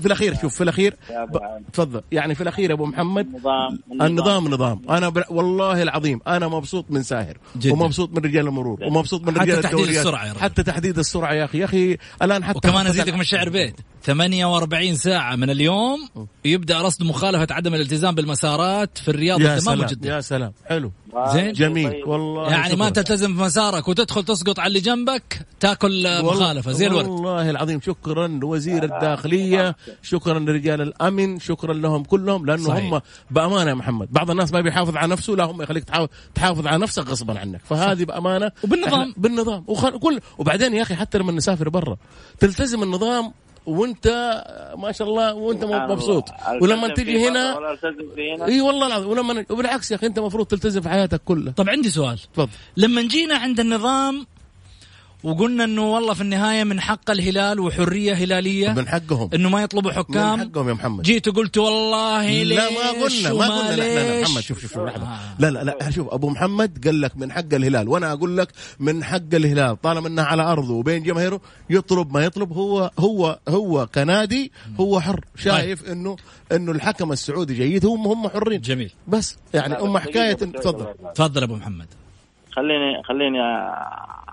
[0.00, 1.38] في الأخير شوف في الأخير ب-.
[1.72, 2.02] تفضل.
[2.12, 4.48] يعني في الأخير يا أبو محمد النظام النظام.
[4.48, 5.22] نظام أنا ب...
[5.30, 7.72] والله العظيم أنا مبسوط من ساهر جداً.
[7.72, 10.40] ومبسوط من رجال المرور ومبسوط من حتى رجال تحديد الدوريات السرعة يا رجل.
[10.40, 11.58] حتى تحديد السرعة يا أخي.
[11.58, 13.74] يا أخي الآن حتى وكمان حتى- أزيدك من شعر بيت.
[14.04, 16.08] 48 ساعة من اليوم.
[16.44, 20.52] يبدأ رصد مخالفة عدم الالتزام بالمسارات في الرياض يا والدمام سلام والجدة يا سلام.
[20.66, 20.92] حلو.
[21.32, 21.52] زين.
[21.52, 22.04] جميل.
[22.06, 23.02] والله يعني ما شكراً.
[23.02, 26.72] تلتزم في مسارك وتدخل تسقط على اللي جنبك تاكل مخالفة.
[26.72, 27.06] زي الورد.
[27.06, 32.92] والله العظيم شكرا لوزير الداخلية شكرا لرجال الأمن شكرا لهم كلهم لأنه صحيح.
[32.92, 34.08] هم بأمانة يا محمد.
[34.10, 35.84] بعض الناس ما بيحافظ على نفسه لا هم يخليك
[36.34, 37.60] تحافظ, على نفسك غصبا عنك.
[37.64, 39.14] فهذه بأمانة وبالنظام.
[39.16, 39.64] بالنظام.
[39.66, 39.98] وخل...
[39.98, 41.96] كل وبعدين يا أخي حتى لما نسافر برا
[42.40, 43.32] تلتزم النظام
[43.66, 44.06] وانت
[44.78, 46.24] ما شاء الله وانت مبسوط.
[46.60, 47.76] ولما تجي هنا
[48.48, 51.52] إي والله العظيم ولما وبالعكس يا أخي أنت المفروض تلتزم في حياتك كلها.
[51.52, 52.18] طب عندي سؤال.
[52.18, 52.50] تفضل.
[52.76, 54.26] لما جينا عند النظام
[55.24, 58.72] وقلنا إنه والله في النهاية من حق الهلال وحرية هلالية.
[58.72, 59.30] من حقهم.
[59.34, 60.40] إنه ما يطلبوا من حكام.
[60.40, 61.02] حقهم يا محمد.
[61.02, 63.76] جيت وقلت والله لا ما ليش قلنا ما قلنا.
[63.76, 64.30] لا, لا, لا ليش.
[64.30, 64.82] محمد شوف شوف شوف.
[64.82, 65.18] آه.
[65.38, 67.88] لا لا لا شوف أبو محمد قال لك من حق الهلال.
[67.88, 68.48] وأنا أقول لك
[68.80, 69.80] من حق الهلال.
[69.80, 75.20] طالما إنه على أرضه وبين جماهيره يطلب ما يطلب هو هو هو كنادي هو حر.
[75.36, 76.16] شايف إنه
[76.52, 78.60] إنه الحكم السعودي جيد هم هم حرين.
[78.60, 78.92] جميل.
[79.08, 80.86] بس يعني أم حكاية تفضل.
[81.14, 81.86] تفضل أبو محمد.
[82.52, 83.38] خليني خليني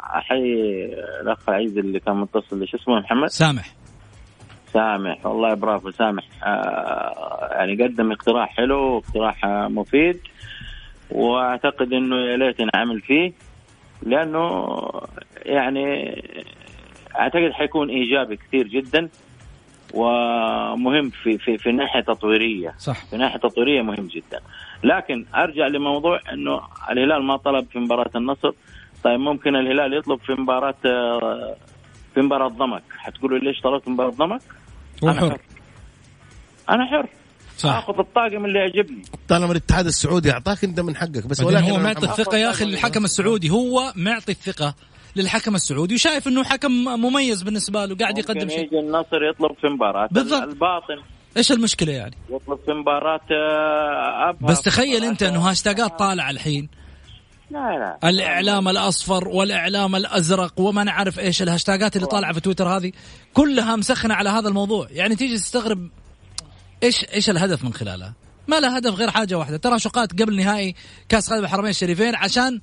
[0.04, 0.86] احيي
[1.22, 3.74] الأخ العزيز اللي كان متصل شو اسمه محمد؟ سامح.
[4.74, 5.26] سامح.
[5.26, 6.24] والله برافو سامح.
[6.44, 10.20] آه يعني قدم اقتراح حلو واقتراح مفيد
[11.12, 13.32] وأعتقد إنه يا ليت نعمل فيه
[14.02, 14.76] لأنه
[15.46, 16.16] يعني
[17.20, 19.10] أعتقد حيكون إيجابي كثير جدا
[19.94, 22.74] ومهم في في في ناحية تطويرية.
[22.78, 23.06] صح.
[23.10, 24.40] في ناحية تطويرية مهم جدا.
[24.84, 28.52] لكن أرجع لموضوع إنه الهلال ما طلب في مباراة النصر
[29.04, 31.56] طيب ممكن الهلال يطلب في مباراة آه،
[32.14, 32.84] في مباراة ضمك.
[32.98, 34.42] حتقولوا ليش طلبت مباراة ضمك؟
[35.04, 35.40] هو أنا حر.
[36.70, 37.08] أنا حر.
[37.58, 37.70] صح.
[37.76, 39.02] آخذ الطاقم اللي يعجبني.
[39.28, 43.06] طالما الاتحاد السعودي أعطاك أنت من حقك بس ولكن هو معطي الثقة يا أخي للحكم
[43.06, 43.50] السعودي.
[43.50, 44.76] هو معطي الثقة
[45.16, 48.64] للحكم السعودي وشايف إنه حكم مميز بالنسبة له قاعد يقدم شيء.
[48.66, 50.08] يجي النصر يطلب في مباراة.
[50.12, 50.44] بالضبط.
[50.44, 51.02] الباطن.
[51.38, 54.50] إيش المشكلة يعني؟ يطلب في مباراة آه، أبها.
[54.52, 56.70] بس تخيل أنت إنه هاشتاجات طالعة الحين.
[57.52, 58.10] لا لا.
[58.10, 62.92] الإعلام الأصفر والإعلام الأزرق وما نعرف إيش الهاشتاجات اللي طالعة في تويتر هذه
[63.34, 64.88] كلها مسخنة على هذا الموضوع.
[64.92, 65.90] يعني تيجي تستغرب
[66.84, 68.14] إيش إيش الهدف من خلالها؟
[68.48, 69.58] ما لها هدف غير حاجة واحدة.
[69.58, 70.76] ترى شقات قبل نهائي
[71.10, 72.62] كاس خادم الحرمين الشريفين عشان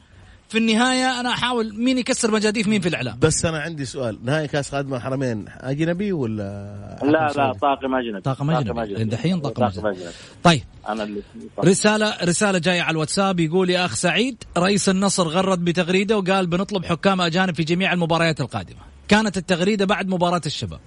[0.49, 3.19] في النهاية أنا أحاول مين يكسر مجاديف مين في الإعلام.
[3.19, 8.21] بس أنا عندي سؤال نهائي كاس خادم الحرمين أجنبي ولا لا لا؟ طاقم أجنبي.
[8.21, 9.05] طاقم أجنبي.
[9.05, 9.89] دحين طاقم أجنبي.
[9.91, 10.11] أجنبي.
[10.43, 10.63] طيب.
[10.89, 11.23] أنا اللي
[11.65, 16.85] رسالة رسالة جاية على الواتساب يقول يا أخ سعيد رئيس النصر غرد بتغريدة وقال بنطلب
[16.85, 18.81] حكام أجانب في جميع المباريات القادمة.
[19.09, 20.81] كانت التغريدة بعد مباراة الشباب.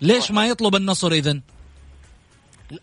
[0.00, 1.40] ليش ما يطلب النصر إذن؟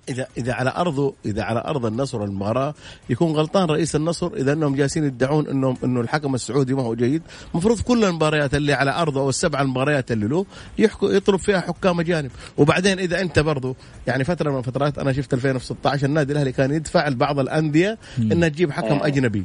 [0.10, 2.74] اذا إذا على ارضه إذا على أرض النصر المباراه
[3.10, 7.22] يكون غلطان رئيس النصر إذا أنهم جالسين يدعون انهم انه الحكم السعودي ما هو جيد.
[7.52, 10.46] المفروض كل المباريات اللي على ارضه أو السبع المباريات اللي له
[10.78, 12.32] يحكوا يطلب فيها حكام أجانب.
[12.58, 13.76] وبعدين إذا أنت برضو
[14.08, 18.72] يعني فترة من الفترات أنا شفت 2016 النادي الأهلي كان يدفع لبعض الأندية إنها تجيب
[18.72, 19.44] حكم أجنبي.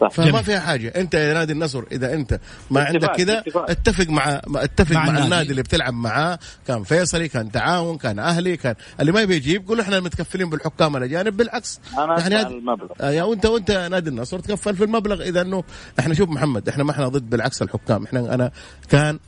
[0.00, 0.08] صح.
[0.08, 0.44] فما جميل.
[0.44, 3.42] فيها حاجة أنت يا نادي النصر إذا أنت ما اتفاق، عندك كذا.
[3.56, 5.24] اتفق مع اتفق مع مع, النادي.
[5.24, 5.50] النادي.
[5.50, 9.80] اللي بتلعب معاه كان فيصلي كان تعاون كان أهلي كان اللي ما يبي يجيب قول
[9.80, 14.76] إحنا متكفلين بالحكام الاجانب بالعكس أنا يعني المبلغ آه، يا وانت وأنت نادي النصر تكفل
[14.76, 15.64] في المبلغ إذا إنه
[15.98, 18.50] إحنا شوف محمد إحنا ما إحنا ضد بالعكس الحكام إحنا أنا
[18.90, 19.18] كان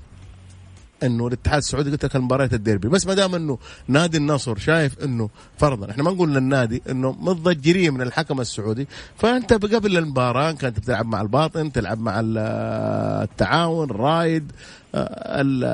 [1.02, 2.88] إنه الاتحاد السعودي قلت لك المباريات الديربي.
[2.88, 3.58] بس ما دام إنه
[3.88, 8.88] نادي النصر شايف إنه فرضا إحنا ما نقول للنادي إنه متضجرين من الحكم السعودي.
[9.16, 12.38] فأنت قبل المباراة كانت بتلعب مع الباطن تلعب مع ال-
[13.22, 13.90] التعاون
[14.94, 15.64] ال-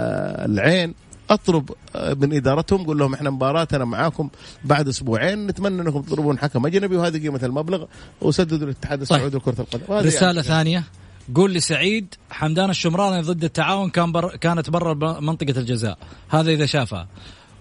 [0.50, 0.94] العين.
[1.30, 4.28] أطلب من إدارتهم قول لهم إحنا مباراتنا معاكم
[4.64, 7.84] بعد أسبوعين نتمنى إنكم تطلبون حكم أجنبي وهذه قيمة المبلغ
[8.20, 10.06] وسددوا الاتحاد السعودي لكره القدم.
[10.06, 10.82] رسالة يعني- ثانية.
[11.34, 15.98] قول لي سعيد حمدان الشمراني ضد التعاون كان بر كانت برا ب- منطقة الجزاء.
[16.28, 17.06] هذا إذا شافها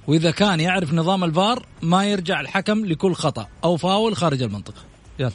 [0.07, 4.81] وإذا كان يعرف نظام الفار ما يرجع الحكم لكل خطأ أو فاول خارج المنطقة.
[5.19, 5.31] يلا.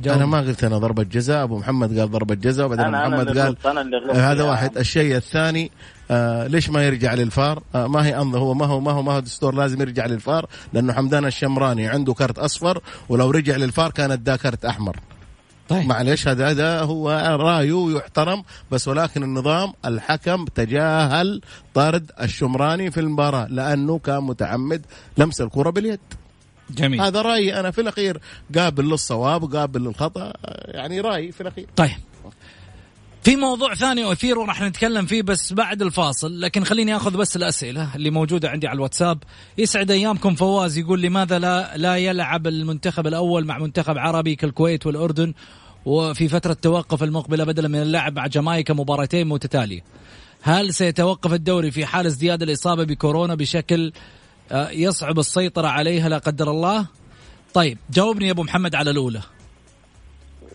[0.00, 0.16] جاوب.
[0.16, 3.28] أنا ما قلت أنا ضربة جزاء أبو محمد قال ضربة جزاء وبعدين أنا- أنا محمد
[3.28, 4.78] اللي قال أنا آه هذا واحد.
[4.78, 5.70] الشيء الثاني
[6.10, 9.12] آه ليش ما يرجع للفار؟ آه ما هي أنظر هو ما هو ما هو ما
[9.12, 14.10] هو دستور لازم يرجع للفار؟ لأنه حمدان الشمراني عنده كرت أصفر ولو رجع للفار كان
[14.10, 14.96] اداه كرت أحمر.
[15.68, 15.86] طيب.
[15.86, 21.40] معلش هذا هذا هو رايه يحترم بس ولكن النظام الحكم تجاهل
[21.74, 24.86] طرد الشمراني في المباراة لأنه كان متعمد
[25.18, 26.00] لمس الكرة باليد.
[26.70, 27.00] جميل.
[27.00, 28.20] هذا رأيي أنا في الأخير.
[28.58, 30.32] قابل للصواب وقابل للخطأ
[30.64, 31.66] يعني رأيي في الأخير.
[31.76, 31.90] طيب.
[33.26, 37.96] في موضوع ثاني أثير وراح نتكلم فيه بس بعد الفاصل لكن خليني أخذ بس الأسئلة
[37.96, 39.18] اللي موجودة عندي على الواتساب.
[39.58, 45.34] يسعد أيامكم فواز يقول لماذا لا, لا يلعب المنتخب الأول مع منتخب عربي كالكويت والأردن؟
[45.86, 49.80] وفي فترة التوقف المقبلة بدلا من اللعب مع جامايكا مباراتين متتالية.
[50.42, 53.92] هل سيتوقف الدوري في حال ازدياد الإصابة بكورونا بشكل
[54.52, 56.86] آه، يصعب السيطرة عليها لا قدر الله؟
[57.54, 59.20] طيب جاوبني يا أبو محمد على الأولى.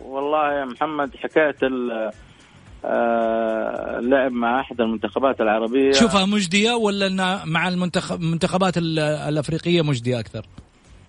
[0.02, 1.56] والله يا محمد حكاية
[2.86, 5.92] آه، اللعب مع أحد المنتخبات العربية.
[5.92, 10.46] شوفها مجدية ولا إنها مع المنتخب المنتخبات ال- الأفريقية مجدية أكثر؟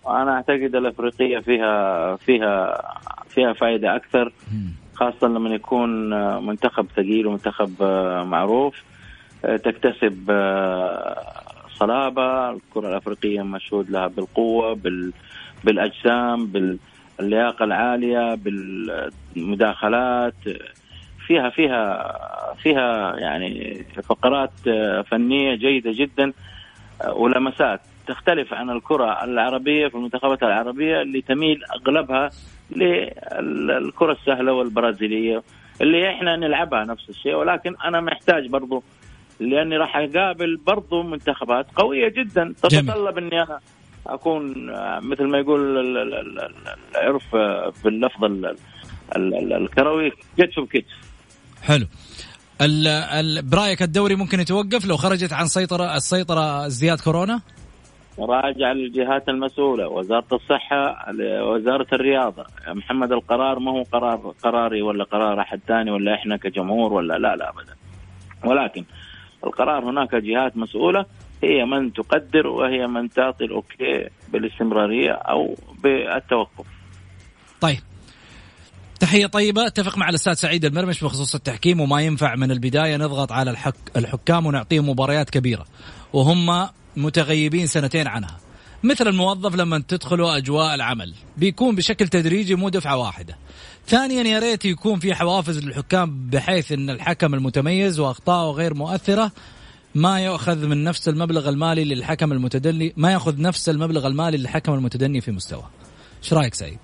[0.09, 2.83] أنا أعتقد الأفريقية فيها فيها
[3.29, 4.33] فيها فائده أكثر
[4.95, 6.11] خاصة لما يكون
[6.47, 8.75] منتخب ثقيل ومنتخب آه، معروف.
[9.45, 10.31] آه، تكتسب
[11.79, 15.13] صلابة الكرة الأفريقية مشهود لها بالقوة بال
[15.65, 18.35] بالأجسام باللياقة العالية
[19.37, 20.35] بالمداخلات.
[21.33, 26.33] فيها فيها فيها يعني فقرات آه، فنية جيدة جدا
[27.03, 27.81] آه، ولمسات.
[28.07, 32.31] تختلف عن الكرة العربية في المنتخبات العربية اللي تميل أغلبها
[33.41, 35.43] للكرة السهلة والبرازيلية
[35.81, 37.35] اللي إحنا نلعبها نفس الشيء.
[37.35, 38.83] ولكن أنا محتاج برضو
[39.41, 42.55] لأني راح أقابل برضو منتخبات قوية جدا.
[42.63, 43.61] تتطلب إني أنا
[44.07, 46.53] أكون آه، مثل ما يقول ال- ال- ال- ال-
[46.97, 47.37] العرف
[47.85, 48.47] باللفظ ال-
[49.17, 51.12] ال- ال- الكروي كتف بكتف
[51.63, 51.87] حلو.
[53.43, 57.41] برأيك الدوري ممكن يتوقف لو خرجت عن سيطرة السيطرة ازدياد كورونا؟
[58.19, 61.07] راجع للجهات المسؤولة وزارة الصحة
[61.43, 62.47] وزارة الرياضة.
[62.69, 67.19] يا محمد القرار ما هو قرار قراري ولا قرار أحد ثاني ولا إحنا كجمهور ولا
[67.19, 67.75] لا لا أبدا.
[68.45, 68.85] ولكن
[69.45, 71.07] القرار هناك جهات مسؤولة
[71.45, 76.67] هي من تقدر وهي من تعطي الأوكي بالاستمرارية أو بالتوقف.
[77.61, 77.81] طيب.
[79.03, 79.67] تحية طيبة.
[79.67, 84.47] أتفق مع الأستاذ سعيد المرمش بخصوص التحكيم وما ينفع من البداية نضغط على الحك الحكام
[84.47, 85.67] ونعطيهم مباريات كبيرة
[86.13, 88.37] وهم متغيبين سنتين عنها.
[88.83, 93.37] مثل الموظف لما تدخلوا أجواء العمل بيكون بشكل تدريجي مو دفعة واحدة.
[93.87, 99.33] ثانيا يا ريت يكون في حوافز للحكام بحيث أن الحكم المتميز وأخطاءه غير مؤثرة.
[99.95, 105.21] ما يأخذ من نفس المبلغ المالي للحكم المتدني ما يأخذ نفس المبلغ المالي للحكم المتدني
[105.21, 105.65] في مستوى.
[106.23, 106.79] إيش رأيك سعيد؟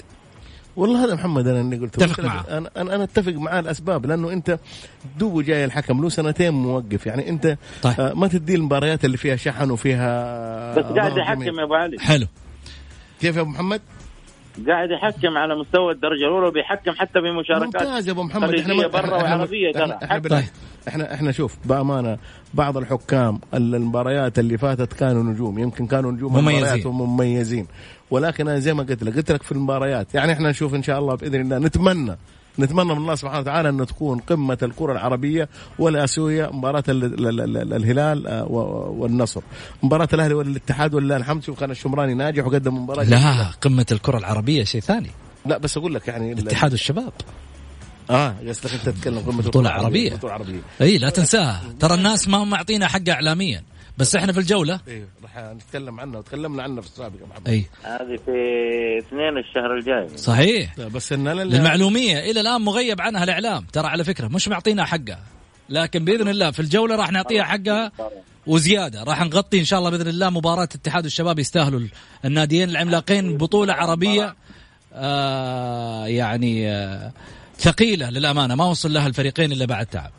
[0.79, 2.45] والله هذا محمد أنا اللي قلته أتفق قلت لك معه.
[2.59, 4.59] أنا أنا أنا أتفق معاه الأسباب لأنه أنت
[5.19, 8.01] دوب جاي الحكم له سنتين موقف يعني أنت طيب.
[8.01, 11.43] آه ما تدي المباريات اللي فيها شحن وفيها بس قاعد يحكم.
[11.59, 12.27] يا أبو علي حلو
[13.21, 13.81] كيف يا أبو محمد؟
[14.67, 18.49] قاعد يحكم على مستوى الدرجة الأولى وبيحكم حتى بمشاركات ممتاز يا أبو محمد.
[18.49, 19.99] خليجية برا وعربية ترى.
[20.03, 20.45] إحنا, إحنا.
[20.89, 22.19] إحنا إحنا شوف بأمانة
[22.55, 25.59] بعض الحكام المباريات اللي فاتت كانوا نجوم.
[25.59, 26.87] يمكن كانوا نجوم مميزين.
[26.87, 27.67] ومميزين.
[28.11, 30.15] ولكن أنا زي ما قلت لك قلت لك في المباريات.
[30.15, 32.17] يعني إحنا نشوف إن شاء الله بإذن الله نتمنى
[32.59, 37.57] نتمنى من الله سبحانه وتعالى انه تكون قمة الكرة العربية والآسيوية مباراة ال- ال- ال-
[37.57, 38.45] ال- الهلال آه،
[38.99, 39.41] والنصر.
[39.83, 44.65] مباراة الأهلي والاتحاد ولله الحمد شوف كان الشمراني ناجح وقدم مباراة لا قمة الكرة العربية
[44.65, 45.11] شيء ثاني.
[45.47, 47.13] لا بس أقول لك يعني اتحاد الشباب.
[48.11, 50.15] آه قصدك أنت تتكلم قمة بطولة الكرة عربية.
[50.15, 50.61] بطولة عربية.
[50.81, 53.63] إي لا تنساها ترى الناس ما هم معطينا حق اعلاميا.
[53.99, 54.81] بس إحنا في الجولة.
[54.89, 57.49] أيوه راح نتكلم عنه وتكلمنا عنه في السابق يا محمد.
[57.49, 57.65] أي.
[57.83, 58.33] هذه في
[58.99, 60.19] اثنين الشهر الجاي.
[60.19, 60.81] صحيح.
[60.81, 63.67] بس إن أنا للمعلومية إلى الآن مغيب عنها الإعلام.
[63.73, 65.23] ترى على فكرة مش معطينا حقها.
[65.69, 67.93] لكن بإذن الله في الجولة راح نعطيها حقها
[68.47, 69.03] وزيادة.
[69.03, 71.81] راح نغطي إن شاء الله بإذن الله مباراة اتحاد الشباب يستاهلوا
[72.25, 74.37] الناديين العملاقين بطولة عربية
[74.95, 77.13] آه يعني آه
[77.59, 78.55] ثقيلة للأمانة.
[78.55, 80.11] ما وصل لها الفريقين إلا بعد تعب.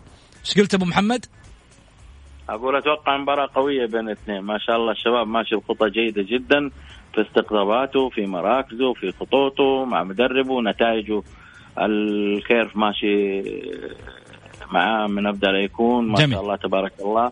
[0.45, 1.25] إيش قلت أبو محمد؟
[2.53, 6.69] أقول أتوقع مباراة قوية بين الاثنين ما شاء الله الشباب ماشي بخطة جيدة جدا
[7.13, 11.23] في استقطاباته في مراكزه في خطوطه مع مدربه نتائجه
[11.79, 13.43] الكيرف ماشي
[14.71, 16.31] معاه من أبدأ لا يكون ما جميل.
[16.33, 17.31] شاء الله تبارك الله.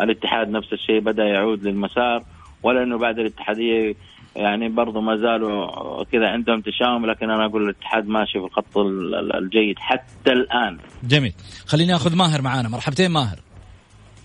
[0.00, 2.22] الاتحاد نفس الشيء بدأ يعود للمسار.
[2.62, 3.94] ولا إنه بعد الاتحادية
[4.36, 9.14] يعني برضو ما زالوا كذا عندهم تشاؤم لكن أنا أقول الاتحاد ماشي في الخط ال-
[9.14, 10.78] ال- الجيد حتى الآن.
[11.04, 11.32] جميل.
[11.66, 12.68] خليني أخذ ماهر معانا.
[12.68, 13.36] مرحبتين ماهر.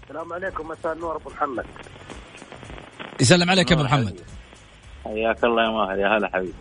[0.03, 1.65] السلام عليكم مساء النور أبو محمد.
[3.21, 4.19] يسلم عليك يا أبو محمد.
[5.05, 6.53] حياك الله يا ماهر يا هلا حبيبي.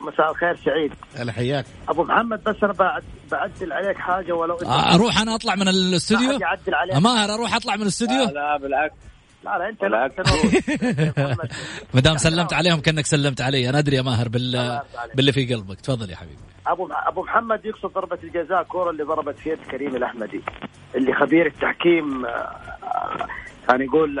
[0.00, 0.92] مساء الخير سعيد.
[1.16, 1.66] هلا حياك.
[1.88, 6.38] أبو محمد بس أنا بعد بعدل عليك حاجة ولو آه، أروح أنا أطلع من الاستوديو؟
[6.92, 8.94] آه، ماهر أروح أطلع من الاستوديو؟ لا, لا بالعكس.
[9.44, 9.84] لا لا أنت
[11.94, 13.68] ما دام سلمت عليهم كأنك سلمت علي.
[13.68, 14.80] أنا أدري يا ماهر بال...
[15.14, 15.80] باللي في قلبك.
[15.80, 16.38] تفضل يا حبيبي.
[16.66, 20.40] أبو أبو محمد يقصد ضربة الجزاء كورة اللي ضربت في يد كريم الأحمدي
[20.94, 23.26] اللي خبير التحكيم آه،
[23.68, 24.20] كان يقول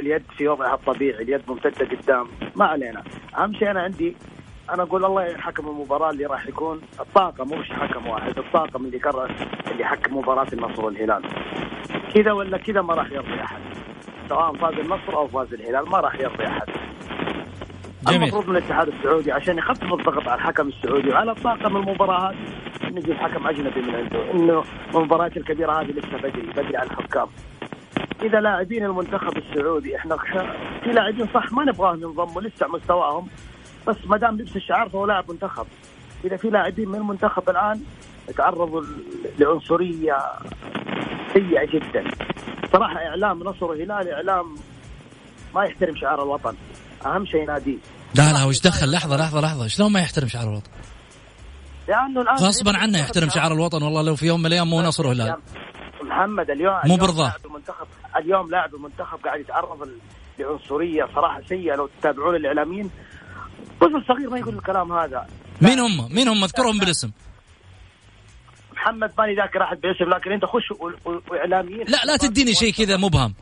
[0.00, 2.28] اليد في وضعها الطبيعي اليد ممتدة قدام.
[2.56, 3.02] ما علينا.
[3.38, 4.16] أهم شيء أنا عندي
[4.70, 6.80] أنا أقول الله يعين حكم المباراة اللي راح يكون.
[7.00, 9.30] الطاقم مش حكم واحد الطاقم اللي قرر
[9.70, 11.22] اللي حكم مباراة النصر والهلال.
[12.14, 13.60] كذا ولا كذا ما راح يرضي أحد.
[14.28, 16.68] سواء فاز النصر أو فاز الهلال ما راح يرضي أحد.
[18.08, 18.22] جميل.
[18.22, 22.34] المفروض من الاتحاد السعودي عشان يخفف الضغط على الحكم السعودي وعلى طاقم المباراه
[22.84, 24.64] انه يجيب حكم أجنبي من عنده إنه
[24.94, 27.26] المباريات الكبيرة هذه لسه بدري بدري على الحكام.
[28.22, 30.16] إذا لاعبين المنتخب السعودي إحنا
[30.84, 33.26] في لاعبين صح ما نبغاهم ينضموا لسه مستواهم
[33.86, 35.66] بس ما دام لبس الشعار فهو لاعب منتخب.
[36.24, 37.80] إذا في لاعبين من المنتخب الآن
[38.36, 38.82] تعرضوا
[39.38, 40.16] لعنصرية
[41.32, 42.04] سيئة جدا.
[42.72, 44.54] صراحة إعلام نصر وهلال إعلام
[45.54, 46.54] ما يحترم شعار الوطن.
[47.06, 47.78] أهم شيء ناديه.
[48.14, 49.66] لا لا وش دخل؟ لحظة لحظة لحظة.
[49.66, 50.70] شلون ما يحترم شعار الوطن؟
[51.88, 55.06] لأنه الآن غصبا عنه يحترم شعار الوطن والله لو في يوم من الأيام مو نصر
[55.06, 55.36] وهلال
[56.02, 57.26] محمد اليوم مو برضاه.
[57.26, 59.88] لاعب المنتخب اليوم لاعب المنتخب قاعد يتعرض
[60.38, 61.74] لعنصرية صراحة سيئة.
[61.74, 62.90] لو تتابعون الإعلاميين
[63.80, 65.26] طفل صغير ما يقول الكلام هذا.
[65.60, 67.10] مين هم؟ مين هم؟ اذكرهم بالاسم.
[68.72, 70.70] محمد ماني ذاكر أحد باسم لكن أنت خش
[71.30, 71.84] وإعلاميين.
[71.88, 73.34] لا لا تديني شيء كذا مبهم.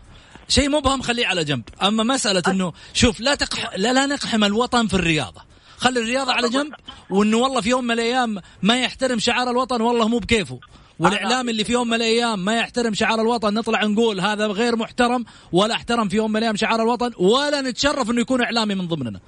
[0.48, 1.62] شيء مبهم خليه على جنب.
[1.82, 5.42] أما مسألة إنه شوف لا تقح لا لا نقحم الوطن في الرياضة.
[5.76, 6.74] خلي الرياضة على جنب
[7.10, 10.60] وإنه والله في يوم من الأيام ما يحترم شعار الوطن والله مو بكيفه.
[10.98, 15.24] والإعلام اللي في يوم من الأيام ما يحترم شعار الوطن نطلع نقول هذا غير محترم
[15.52, 19.20] ولا احترم في يوم من الأيام شعار الوطن ولا نتشرف إنه يكون إعلامي من ضمننا.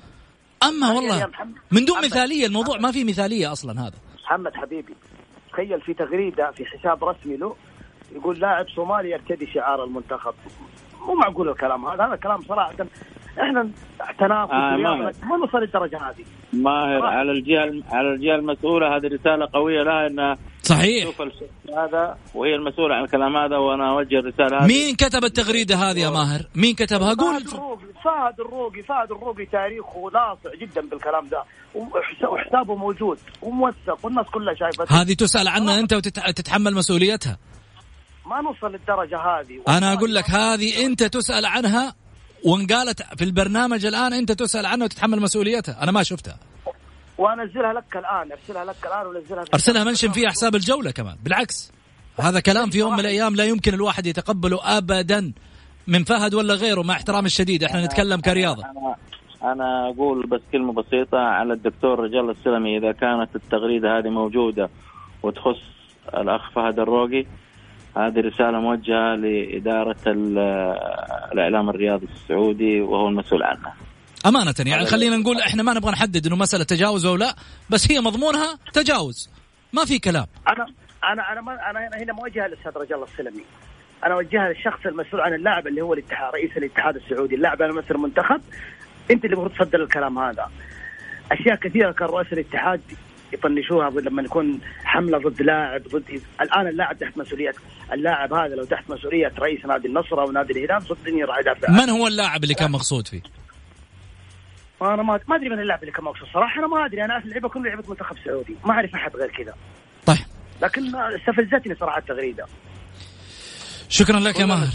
[0.62, 1.30] أما والله
[1.70, 3.94] من دون مثالية الموضوع ما في مثالية أصلا هذا.
[4.24, 4.94] محمد حبيبي
[5.52, 7.56] تخيل في تغريدة في حساب رسمي له
[8.12, 10.34] يقول لاعب صومالي يرتدي شعار المنتخب.
[11.06, 12.72] مو معقول الكلام هذا هذا كلام صراحة
[13.40, 13.70] إحنا
[14.18, 16.24] تنافس آه، ما- نوصل للدرجة هذه.
[16.52, 21.04] ماهر على الجهة على الجهة المسؤولة هذه رسالة قوية لها انها صحيح.
[21.04, 21.22] تشوف
[21.78, 24.66] هذا وهي المسؤولة عن الكلام هذا وأنا أوجه الرسالة هذه.
[24.68, 27.40] مين كتب التغريدة هذه يا ماهر؟ مين كتبها؟ قول.
[27.40, 31.42] فهد الروقي فهد الروقي فهد الروقي تاريخه لاصع جدا بالكلام ده.
[31.74, 35.00] وحس- وحسابه موجود وموثق والناس كلها شايفة.
[35.02, 37.36] هذه تسأل عنها أنت وتتحمل مسؤوليتها.
[38.26, 39.60] ما نوصل للدرجة هذه.
[39.68, 41.94] أنا أقول لك هذه أنت تسأل عنها
[42.44, 45.82] وانقالت في البرنامج الآن أنت تسأل عنها وتتحمل مسؤوليتها.
[45.82, 46.38] أنا ما شفتها.
[47.18, 51.16] وأنزلها لك الآن أرسلها لك الآن ونزلها في أرسلها منشن فيها حساب الجولة كمان.
[51.24, 51.72] بالعكس
[52.20, 55.32] هذا كلام في يوم من الأيام لا يمكن الواحد يتقبله أبدا
[55.86, 57.64] من فهد ولا غيره مع احترام الشديد.
[57.64, 58.62] إحنا نتكلم كرياضة.
[58.64, 58.96] أنا
[59.52, 62.78] أنا أقول بس كلمة بسيطة على الدكتور رجال السلمي.
[62.78, 64.70] إذا كانت التغريدة هذه موجودة
[65.22, 65.60] وتخص
[66.14, 67.26] الأخ فهد الروقي
[67.96, 70.38] هذه رسالة موجهة لإدارة ال-
[71.32, 73.74] الإعلام الرياضي السعودي وهو المسؤول عنها.
[74.26, 77.34] أمانة يعني خلينا نقول إحنا ما نبغى نحدد إنه مسألة تجاوز أو لا
[77.70, 79.30] بس هي مضمونها تجاوز.
[79.72, 80.26] ما في كلام.
[80.48, 80.66] أنا
[81.12, 83.44] أنا أنا ما أنا هنا- موجهة للأستاذ رجال الله السلمي.
[84.06, 87.94] أنا أوجهها للشخص المسؤول عن اللاعب اللي هو الاتحاد رئيس الاتحاد السعودي اللاعب أنا مثل
[87.94, 88.40] المنتخب.
[89.10, 90.50] أنت اللي المفروض تصدر الكلام هذا.
[91.32, 92.80] أشياء كثيرة كان رؤساء الاتحاد
[93.34, 97.52] يطنشوها لما يكون حملة ضد لاعب ضد الآن اللاعب تحت مسؤوليه
[97.92, 101.70] اللاعب هذا لو تحت مسؤولية رئيس نادي النصر أو نادي الهلال صدقني راح يدافع.
[101.70, 103.22] من هو اللاعب اللي كان مقصود فيه؟
[104.82, 106.28] أنا ما ما أدري من اللاعب اللي كان مقصود.
[106.34, 107.04] صراحة أنا ما أدري.
[107.04, 108.56] أنا أعرف اللعيبة كلهم لعيبة منتخب سعودي.
[108.64, 109.54] ما أعرف أحد غير كذا.
[110.06, 110.26] طيب.
[110.62, 112.46] لكن استفزتني صراحة التغريدة.
[113.88, 114.68] شكرا لك يا ماهر.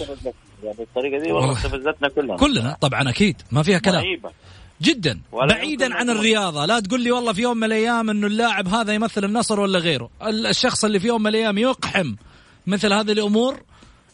[0.64, 1.54] يعني الطريقة دي والله.
[1.54, 2.38] استفزتنا كلنا.
[2.38, 3.42] كلنا طبعا أكيد.
[3.52, 4.04] ما فيها كلام.
[4.04, 4.32] رهيبة.
[4.82, 5.20] جدا
[5.54, 6.66] بعيدا عن الرياضة.
[6.66, 10.10] لا تقول لي والله في يوم من الأيام إنه اللاعب هذا يمثل النصر ولا غيره.
[10.22, 12.16] ال- الشخص اللي في يوم من الأيام يقحم
[12.68, 13.62] مثل هذه الأمور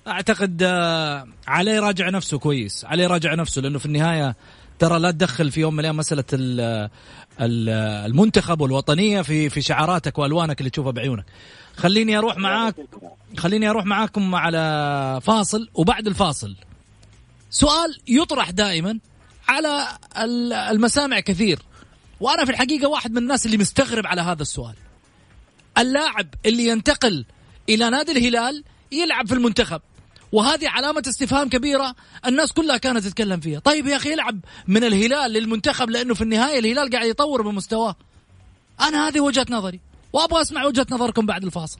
[0.07, 4.35] أعتقد آه، عليه يراجع نفسه كويس عليه يراجع نفسه لأنه في النهاية
[4.79, 6.89] ترى لا تدخل في يوم من الأيام مسألة ال-
[7.41, 7.69] ال-
[8.11, 11.25] المنتخب والوطنية في في شعاراتك وألوانك اللي تشوفها بعيونك.
[11.77, 12.75] خليني أروح معاك
[13.37, 16.55] خليني أروح معاكم على فاصل وبعد الفاصل.
[17.49, 18.99] سؤال يطرح دائما.
[19.47, 19.87] على
[20.17, 21.59] ال- المسامع كثير.
[22.19, 24.73] وأنا في الحقيقة واحد من الناس اللي مستغرب على هذا السؤال.
[25.77, 27.25] اللاعب اللي ينتقل
[27.69, 29.81] إلى نادي الهلال يلعب في المنتخب.
[30.31, 33.59] وهذه علامة استفهام كبيرة الناس كلها كانت تتكلم فيها.
[33.59, 37.95] طيب يا أخي يلعب من الهلال للمنتخب لأنه في النهاية الهلال قاعد يطور بمستواه.
[38.81, 39.79] أنا هذه وجهة نظري.
[40.13, 41.79] وأبغى أسمع وجهة نظركم بعد الفاصل.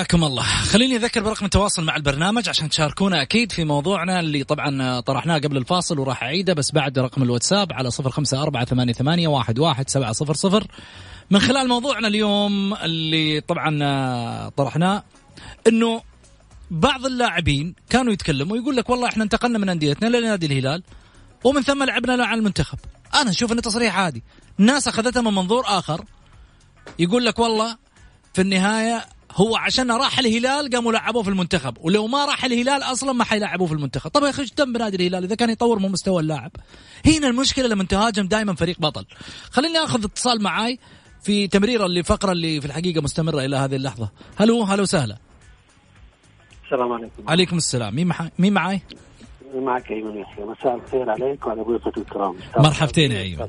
[0.00, 0.42] حياكم الله.
[0.42, 5.56] خليني أذكر برقم التواصل مع البرنامج عشان تشاركونا أكيد في موضوعنا اللي طبعا طرحناه قبل
[5.56, 9.90] الفاصل وراح أعيده بس بعد رقم الواتساب على صفر خمسة أربعة ثمانية, ثمانية واحد, واحد
[9.90, 10.66] سبعة صفر صفر.
[11.30, 15.04] من خلال موضوعنا اليوم اللي طبعا طرحناه
[15.66, 16.02] أنه
[16.70, 20.82] بعض اللاعبين كانوا يتكلموا يقول لك والله إحنا انتقلنا من أنديتنا لنادي الهلال
[21.44, 22.78] ومن ثم لعبنا مع المنتخب.
[23.14, 24.22] أنا أشوف إنه تصريح عادي.
[24.60, 26.04] الناس اخذتها من منظور آخر.
[26.98, 27.76] يقول لك والله
[28.34, 29.04] في النهاية
[29.34, 31.76] هو عشان راح الهلال قاموا لعبوه في المنتخب.
[31.80, 34.10] ولو ما راح الهلال أصلا ما حيلعبوه في المنتخب.
[34.10, 36.50] طب يا أخي إيش ذنب نادي الهلال؟ إذا كان يطور من مستوى اللاعب.
[37.06, 39.04] هنا المشكلة لما تهاجم دائما فريق بطل.
[39.50, 40.78] خليني آخذ اتصال معاي
[41.22, 44.10] في تمريرة اللي فقرة اللي في الحقيقة مستمرة إلى هذه اللحظة.
[44.36, 45.16] هلو هلو سهلا.
[46.64, 47.28] السلام عليكم.
[47.28, 47.94] عليكم السلام.
[47.94, 48.82] مين معاي مين معاي؟
[49.54, 52.36] معك أيمن يحيى مساء الخير عليك وعلى ضيوفك الكرام.
[52.56, 53.48] مرحبتين يا أيمن.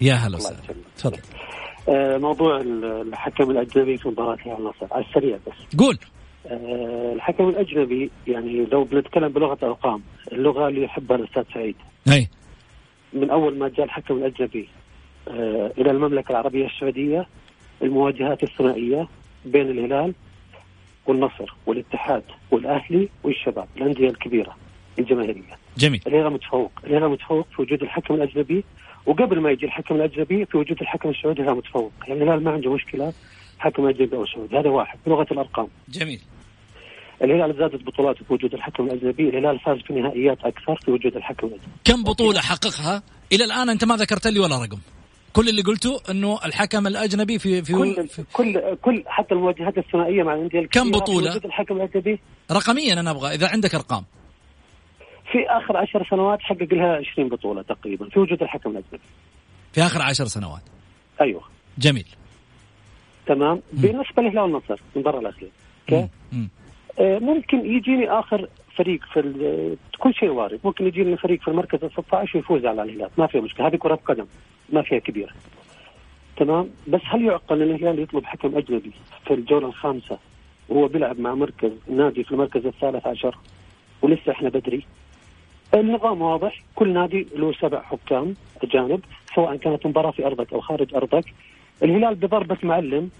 [0.00, 0.56] يا هلا وسهلا.
[0.96, 1.18] تفضل.
[2.18, 5.76] موضوع الحكم الأجنبي في مباراة الهلال النصر على السريع بس.
[5.78, 5.98] قول.
[6.46, 10.02] آه، الحكم الأجنبي يعني لو بنتكلم بلغة ارقام
[10.32, 11.76] اللغة اللي يحبها الأستاذ سعيد.
[12.12, 12.28] أي.
[13.12, 14.68] من أول ما جاء الحكم الأجنبي
[15.28, 17.26] آه، إلى المملكة العربية السعودية
[17.82, 19.08] المواجهات الثنائية
[19.44, 20.14] بين الهلال
[21.06, 24.56] والنصر والاتحاد والأهلي والشباب الأندية الكبيرة
[24.98, 25.58] الجماهيرية.
[25.78, 26.02] جميل.
[26.06, 26.72] الهلال متفوق.
[26.84, 28.64] الهلال متفوق في وجود الحكم الأجنبي
[29.06, 32.74] وقبل ما يجي الحكم الأجنبي في وجود الحكم السعودي الهلال متفوق يعني الهلال ما عنده
[32.74, 33.12] مشكلة
[33.58, 35.68] حكم أجنبي أو سعودي هذا واحد بلغة الأرقام.
[35.88, 36.20] جميل.
[37.22, 41.46] الهلال زادت بطولاته في وجود الحكم الأجنبي الهلال فاز في نهائيات أكثر في وجود الحكم
[41.46, 41.72] الأجنبي.
[41.84, 44.78] كم بطولة حققها؟ إلى الآن أنت ما ذكرت لي ولا رقم؟
[45.32, 50.22] كل اللي قلته أنه الحكم الأجنبي في في, كل في كل كل حتى المواجهات الثنائية
[50.22, 52.20] مع الأندية كم وجود الحكم الأجنبي.
[52.52, 54.04] رقميا أنا أبغى إذا عندك أرقام.
[55.32, 59.00] في آخر عشر سنوات حقق لها 20 بطولة تقريبا في وجود الحكم الاجنبي
[59.72, 60.62] في آخر عشر سنوات.
[61.20, 61.42] أيوه.
[61.78, 62.06] جميل.
[63.26, 63.60] تمام.
[63.72, 65.50] بالنسبة للهلال والنصر من برا الأخير.
[65.92, 66.48] أوكي؟ مم.
[67.00, 70.60] آه، ممكن يجيني آخر فريق في كل شيء وارد.
[70.64, 73.10] ممكن يجيني فريق في المركز ال 16 ويفوز على الهلال.
[73.18, 73.66] ما فيها مشكلة.
[73.66, 74.26] هذه كرة قدم.
[74.72, 75.32] ما فيها كبيرة.
[76.36, 78.92] تمام؟ بس هل يعقل إن الهلال يطلب حكم أجنبي
[79.26, 80.18] في الجولة الخامسة
[80.68, 83.38] وهو بيلعب مع مركز نادي في المركز الثالث عشر
[84.02, 84.86] ولسه إحنا بدري؟
[85.74, 86.60] النظام واضح.
[86.74, 89.00] كل نادي له سبع حكام اجانب
[89.34, 91.24] سواء كانت مباراة في أرضك أو خارج أرضك.
[91.82, 93.10] الهلال بضربه معلم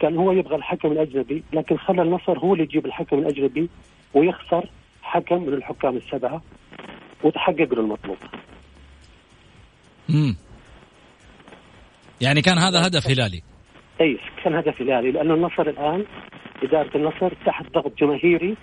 [0.00, 3.68] كان هو يبغى الحكم الأجنبي لكن خلى النصر هو اللي يجيب الحكم الأجنبي
[4.14, 4.68] ويخسر
[5.02, 6.42] حكم من الحكام السبعة
[7.24, 8.16] وتحقق له المطلوب.
[10.08, 10.36] مم.
[12.20, 13.42] يعني كان هذا هدف هلالي.
[14.00, 16.04] اي كان هدف هلالي لأن النصر الآن
[16.62, 18.56] إدارة النصر تحت ضغط جماهيري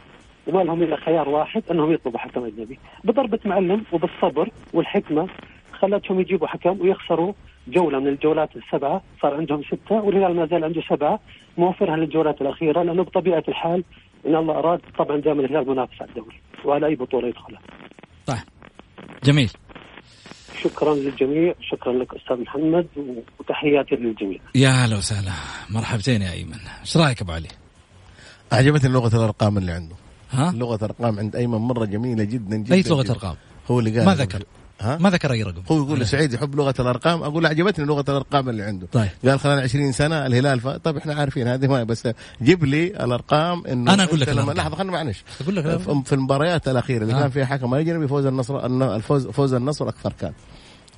[0.48, 2.80] وما لهم إلا خيار واحد أنهم يطلبوا حكم أجنبي.
[3.04, 5.28] بضربة معلم وبالصبر والحكمة
[5.74, 7.34] خلتهم يجيبوا حكم ويخسروا
[7.68, 9.02] جولة من الجولات السبعة.
[9.22, 11.20] صار عندهم ستة والهلال ما زال عنده سبعة.
[11.58, 13.84] موفرها للجولات الأخيرة لأنه بطبيعة الحال
[14.26, 17.62] إن الله أراد طبعا دائما الهلال منافس على الدوري وعلى أي بطولة يدخلها.
[18.26, 18.38] طيب.
[19.24, 19.52] جميل.
[20.62, 22.88] شكرا للجميع شكرا لك أستاذ محمد
[23.40, 24.40] وتحياتي للجميع.
[24.56, 25.32] يا هلا وسهلا.
[25.70, 26.60] مرحبتين يا أيمن.
[26.82, 27.48] إيش رأيك أبو علي؟
[28.52, 29.96] عجبتني لغة الأرقام اللي عنده.
[30.32, 33.12] ها لغة ارقام عند أيمن مرة جميلة جدا جدا ليس لغة جداً.
[33.14, 33.36] أرقام
[33.72, 34.44] هو اللي قال ما ذكر.
[34.82, 37.86] ها؟ ما ذكر أي رقم هو يقول لي سعيد يحب لغة الأرقام أقول له عجبتني
[37.86, 39.10] لغة الأرقام اللي عنده طيب.
[39.26, 40.68] قال خلال 20 سنة الهلال ف...
[40.68, 42.08] طيب إحنا عارفين هذه ما بس
[42.42, 44.52] جيب لي الأرقام إنه أنا أقول لك لما.
[44.52, 47.20] لحظة خلينا معلش أقول لك في- المباريات الأخيرة اللي آه.
[47.20, 50.32] كان فيها حكم أجنبي فوز النصر الن- الفوز فوز النصر أكثر كان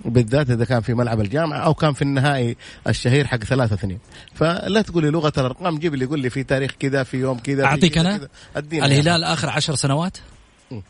[0.06, 4.00] بالذات إذا كان في ملعب الجامعة أو كان في النهائي الشهير حق ثلاثة اثنين.
[4.36, 7.66] فلا تقول لي لغة الأرقام جيب لي قول لي في تاريخ كذا في يوم كذا
[7.66, 8.28] أعطيك أنا؟
[8.58, 10.18] الهلال آخر عشر سنوات؟
[10.72, 10.84] مم.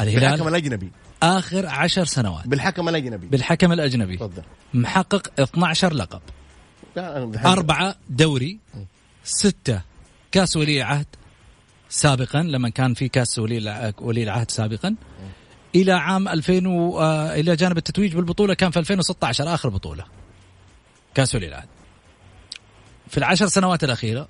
[0.00, 0.90] الهلال بالحكم الأجنبي.
[1.22, 2.46] آخر عشر سنوات.
[2.46, 3.26] بالحكم الأجنبي.
[3.26, 4.16] بالحكم الأجنبي.
[4.16, 4.42] تفضل.
[4.74, 6.20] محقق 12 لقب.
[7.46, 8.58] أربعة دوري
[9.24, 9.80] ستة
[10.32, 11.06] كاس ولي عهد
[11.88, 14.94] سابقا لما كان في كاس ولي ولي العهد سابقا.
[15.74, 17.00] إلى عام 2000 و...
[17.00, 20.04] آه، إلى جانب التتويج بالبطولة كان في 2016 آخر بطولة.
[21.14, 21.68] كاس ولي العهد
[23.08, 24.28] في العشر سنوات الأخيرة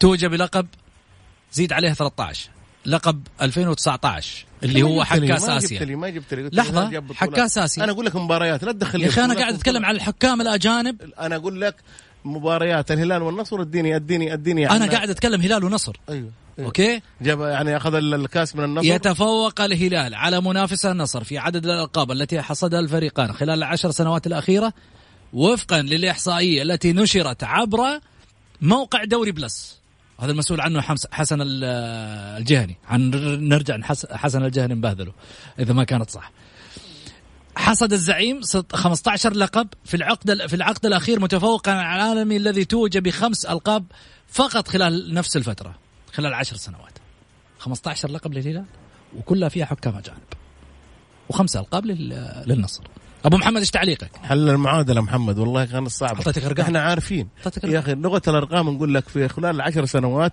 [0.00, 0.66] توج بلقب
[1.52, 2.50] زيد عليها 13
[2.86, 7.28] لقب 2019 اللي هو حق كاس لي ما جبت لي الهلال جاب حق.
[7.28, 7.84] كاس آسيا.
[7.84, 11.02] أنا أقول لك مباريات لا تدخل يا أنا بطولات قاعد أتكلم على الحكام الأجانب.
[11.18, 11.76] أنا أقول لك
[12.24, 14.86] مباريات الهلال والنصر اديني اديني اديني عنها.
[14.86, 15.96] قاعد أتكلم هلال ونصر.
[16.08, 16.30] أيوه.
[16.60, 16.66] أيوة.
[16.66, 18.86] أوكي؟ جاب يعني أخذ ال- الكاس من النصر.
[18.86, 24.72] يتفوق الهلال على منافسه النصر في عدد الألقاب التي حصدها الفريقان خلال العشر سنوات الأخيرة
[25.32, 27.80] وفقا للإحصائية التي نشرت عبر
[28.60, 29.80] موقع دوري بلس.
[30.20, 30.80] هذا المسؤول عنه
[31.10, 31.64] حسن ال-
[32.40, 32.76] الجهني.
[32.88, 33.10] عن
[33.48, 33.78] نرجع
[34.12, 35.12] حسن الجهني نبهذله
[35.58, 36.32] إذا ما كانت صح.
[37.56, 42.98] حصد الزعيم ست- 15 لقب في العقد في العقد الأخير متفوقا على العالمي الذي توج
[42.98, 43.84] بخمس ألقاب
[44.28, 45.74] فقط خلال نفس الفترة.
[46.20, 46.98] خلال عشر سنوات.
[47.58, 48.64] 15 لقب للهلال
[49.16, 50.18] وكلها فيها حكام أجانب.
[51.28, 52.82] وخمسة ألقاب لل- للنصر.
[53.24, 56.18] أبو محمد إيش تعليقك؟ حل المعادلة محمد؟ والله كانت صعبة.
[56.18, 56.66] أعطيتك أرقام.
[56.66, 57.28] إحنا عارفين.
[57.64, 60.32] يا أخي لغة الأرقام نقول لك في خلال العشر سنوات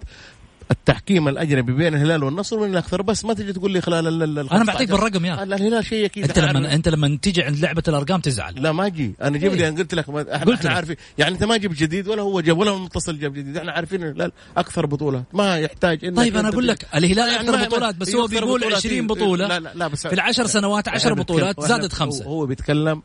[0.72, 4.50] التحكيم الأجنبي بين الهلال والنصر من الاكثر بس ما تجي تقول لي خلال ال- ال-
[4.50, 4.96] أنا بعطيك 15.
[4.96, 6.74] بالرقم يا الهلال شيء أكيد أنت لما عارف.
[6.74, 9.58] أنت لما تيجي عند لعبة الأرقام تزعل لا ما أجي أنا جيب إيه.
[9.60, 10.76] لي أنا قلت لك إحنا, قلت إحنا.
[10.76, 13.72] عارفين يعني أنت ما جبت جديد ولا هو جاب ولا هو متصل جاب جديد إحنا
[13.72, 17.58] عارفين الهلال أكثر بطولات ما يحتاج إنك طيب أنا أقول تجي- لك الهلال يعني أكثر
[17.58, 19.08] ما- بطولات بس هو بيقول بطولات 20 إيه.
[19.08, 23.02] بطولة لا لا لا بس في العشر سنوات 10 إحنا بطولات زادت خمسة هو بيتكلم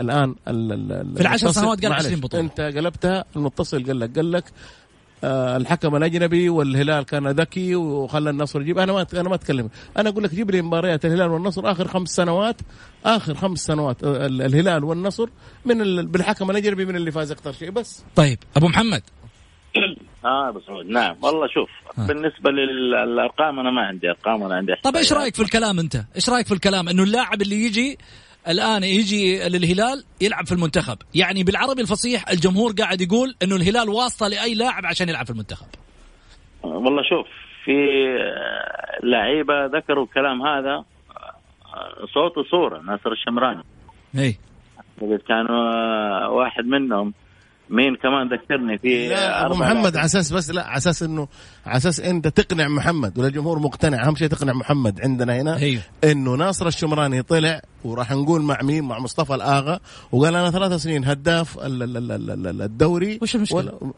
[0.00, 2.42] الآن ال ال ال في العشر سنوات قال معلش، 20 بطولة.
[2.42, 4.44] أنت قلبتها المتصل قال لك قال لك
[5.24, 8.78] الحكم الأجنبي والهلال كان ذكي وخلى النصر يجيب.
[8.78, 9.70] أنا ما أنا ما أتكلم.
[9.96, 12.56] أنا أقول لك جيب لي مباريات الهلال والنصر آخر خمس سنوات.
[13.04, 15.28] آخر خمس سنوات آه، ال- الهلال والنصر
[15.64, 17.70] من ال- بالحكم الأجنبي من اللي فاز أكثر شيء.
[17.70, 18.04] بس.
[18.16, 19.02] طيب أبو محمد.
[20.24, 20.86] آه أبو سعود.
[20.86, 21.16] نعم.
[21.22, 22.06] والله شوف آه.
[22.06, 25.12] بالنسبة للأرقام أنا ما عندي أرقام أنا عندي طب إيش.
[25.12, 27.98] رأيك في الكلام أنت؟ إيش رأيك في الكلام؟ إنه اللاعب اللي يجي
[28.48, 34.28] الآن يجي للهلال يلعب في المنتخب، يعني بالعربي الفصيح الجمهور قاعد يقول إنه الهلال واسطة
[34.28, 35.66] لأي لاعب عشان يلعب في المنتخب.
[36.62, 37.26] والله شوف
[37.64, 37.72] في
[39.02, 40.84] لعيبة ذكروا الكلام هذا
[42.14, 43.62] صوت وصورة ناصر الشمراني.
[44.18, 44.38] اي
[45.28, 47.14] كانوا آه، واحد منهم
[47.70, 49.96] مين كمان ذكرني في لا أبو محمد.
[49.96, 51.28] على أساس بس لا على أساس إنه
[51.66, 55.82] على أساس إنت تقنع محمد ولا الجمهور مقتنع أهم شيء تقنع محمد عندنا هنا أيوه
[56.04, 59.80] إنه ناصر الشمراني طلع وراح نقول مع مين مع مصطفى الآغا
[60.12, 63.92] وقال أنا ثلاث سنين هداف ال- ال- ال- ال- ال- الدوري وش المشكلة؟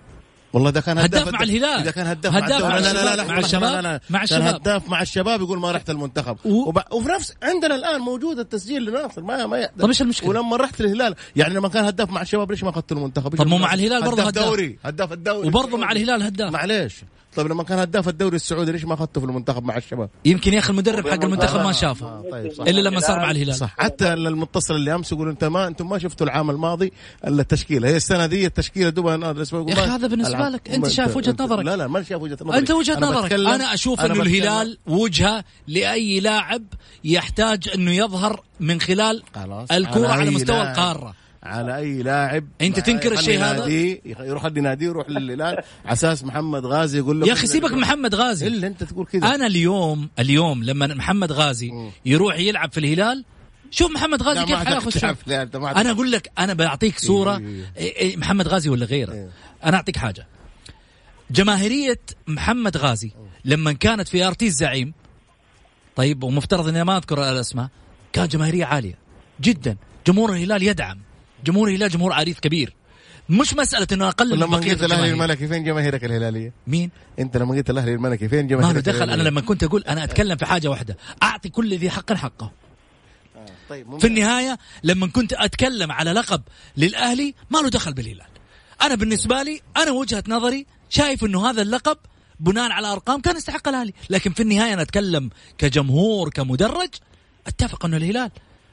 [0.52, 1.80] والله ده كان هداف هداف مع الهلال.
[1.80, 3.72] إذا كان هداف, هداف مع مع الدوري لا لا لا مع الشباب.
[3.72, 4.00] لا لا.
[4.10, 4.54] مع الشباب.
[4.54, 6.78] هداف مع الشباب يقول ما رحت المنتخب و- وب...
[6.92, 9.82] وفي نفس عندنا الآن موجود التسجيل لناصر ما ما يقدر.
[9.82, 12.92] طب إيش المشكلة؟ ولما رحت الهلال يعني لما كان هداف مع الشباب ليش ما اخذت
[12.92, 14.44] المنتخب طب مو مع الهلال برضه هداف هداف.
[14.44, 16.94] دوري هداف الدوري وبرضه مع الهلال هداف معليش
[17.38, 20.58] طيب لما كان هداف الدوري السعودي ليش ما أخذته في المنتخب مع الشباب؟ يمكن يا
[20.58, 22.06] أخي المدرب حق المنتخب ما شافه.
[22.06, 22.64] آه طيب صح.
[22.64, 23.54] إلا لما صار مع الهلال.
[23.54, 23.74] صح.
[23.78, 26.92] حتى المتصل اللي أمس يقول أنت ما أنتم ما شفتوا العام الماضي
[27.26, 27.88] إلا التشكيلة.
[27.88, 31.36] هي السنة دي التشكيلة دوبها هذا الأسبوع يا أخي هذا بالنسبة لك، أنت شايف وجهة
[31.40, 31.64] نظرك.
[31.64, 32.58] لا لا ما شايف وجهة نظري.
[32.58, 33.24] أنت وجهة نظرك.
[33.24, 36.62] بتكلم- أنا أشوف أنا إنه الهلال وجهة لأي لاعب
[37.04, 39.70] يحتاج إنه يظهر من خلال خلاص.
[39.72, 41.14] الكرة على مستوى القارة.
[41.48, 43.66] على أي لاعب مع- تنكر الشيء هذا؟
[44.06, 45.42] يروح يدي ناديه يروح للهلال.
[45.84, 48.46] على أساس محمد غازي يقول له يا أخي سيبك من محمد غازي.
[48.46, 49.34] إلا أنت تقول كذا.
[49.34, 51.70] أنا اليوم اليوم لما محمد غازي
[52.06, 53.24] يروح يلعب في الهلال
[53.70, 55.14] شوف محمد غازي كيف حياخذ
[55.58, 57.38] ما أنا أقول لك أنا بعطيك صورة.
[57.38, 57.72] إيه.
[57.76, 59.12] إيه، إيه، محمد غازي ولا غيره.
[59.12, 59.28] إيه.
[59.64, 60.26] أنا أعطيك حاجة.
[61.30, 63.10] جماهيرية محمد غازي
[63.44, 64.92] لما كانت في ارتي الزعيم
[65.96, 67.68] طيب ومفترض إني ما أذكر الأسماء
[68.12, 68.98] كان جماهيرية عالية
[69.40, 69.76] جدا.
[70.06, 70.98] جمهور الهلال يدعم.
[71.44, 72.74] جمهور الهلال جمهور عريض كبير
[73.28, 75.10] مش مسألة إنه أقل من لما قلت الأهلي.
[75.10, 78.96] الملكي فين جماهيرك الهلالية؟ مين أنت لما قلت الأهلي الملكي فين ما جماهيرك له دخل
[78.96, 82.52] أنا الهلالية؟ لما كنت أقول أنا أتكلم في حاجة واحدة أعطي كل ذي حق حقه
[83.68, 83.98] طيب ممكن.
[83.98, 86.42] في النهاية لما كنت أتكلم على لقب
[86.76, 88.26] للأهلي ما له دخل بالهلال
[88.82, 91.98] أنا بالنسبة لي أنا وجهة نظري شايف إنه هذا اللقب
[92.40, 96.90] بناء على أرقام كان يستحق الأهلي لكن في النهاية أنا أتكلم كجمهور كمدرج
[97.46, 98.30] أتفق إنه الهلال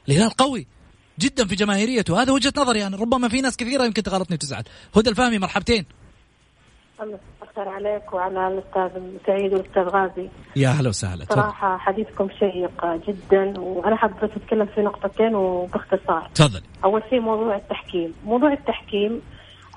[0.08, 0.66] الهلال قوي
[1.18, 2.22] جدا في جماهيريته.
[2.22, 2.96] هذا وجهة نظري أنا.
[2.96, 4.64] ربما في ناس كثيرة يمكن تغلطني وتزعل.
[4.96, 5.86] هدى الفهمي مرحبتين.
[7.00, 10.28] الله الخير عليك وعلى الأستاذ سعيد والأستاذ غازي.
[10.56, 11.24] يا هلا وسهلا.
[11.24, 16.30] صراحة حديثكم شيق جدا وأنا حابة أتكلم في نقطتين وباختصار.
[16.34, 16.62] تفضل.
[16.84, 18.14] أول شيء موضوع التحكيم.
[18.24, 19.22] موضوع التحكيم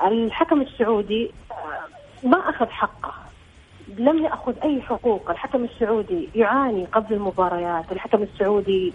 [0.06, 3.14] الحكم السعودي آه، ما أخذ حقه.
[3.98, 5.30] لم يأخذ أي حقوق.
[5.30, 7.92] الحكم السعودي يعاني قبل المباريات.
[7.92, 8.94] الحكم السعودي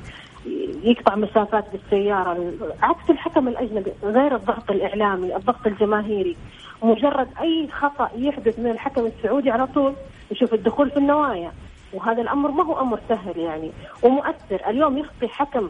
[0.83, 2.53] يقطع مسافات بالسيارة.
[2.83, 6.37] عكس الحكم الأجنبي غير الضغط الإعلامي الضغط الجماهيري.
[6.83, 9.93] مجرد أي خطأ يحدث من الحكم السعودي على طول
[10.31, 11.53] يشوف الدخول في النوايا.
[11.93, 13.73] وهذا الأمر ما هو أمر سهل يعني.
[14.03, 14.61] ومؤثر.
[14.67, 15.69] اليوم يخطي حكم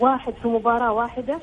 [0.00, 1.38] واحد في مباراة واحدة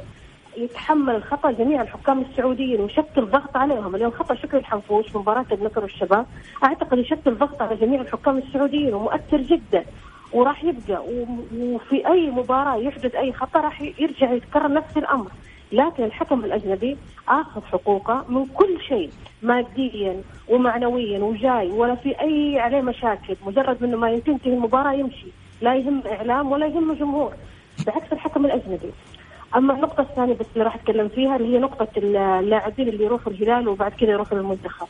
[0.58, 3.96] يتحمل الخطأ جميع الحكام السعوديين ويشكل ضغط عليهم.
[3.96, 6.26] اليوم خطأ شكري الحنفوش في مباراة النصر والشباب
[6.64, 9.86] أعتقد يشكل ضغط على جميع الحكام السعوديين ومؤثر جدا.
[10.34, 11.04] وراح يبقى
[11.58, 15.32] وفي أي مباراة يحدث أي خطأ راح يرجع يتكرر نفس الأمر.
[15.72, 19.10] لكن الحكم الأجنبي آخذ حقوقه من كل شيء
[19.42, 23.36] ماديا ومعنويا وجاي ولا في أي عليه مشاكل.
[23.46, 25.28] مجرد إنه ما تنتهي المباراة يمشي.
[25.62, 27.34] لا يهم إعلام ولا يهم جمهور.
[27.88, 28.92] بعكس الحكم الأجنبي.
[29.56, 33.68] أما النقطة الثانية بس اللي راح أتكلم فيها اللي هي نقطة اللاعبين اللي يروحوا الهلال
[33.68, 34.88] وبعد كذا يروحوا للمنتخب.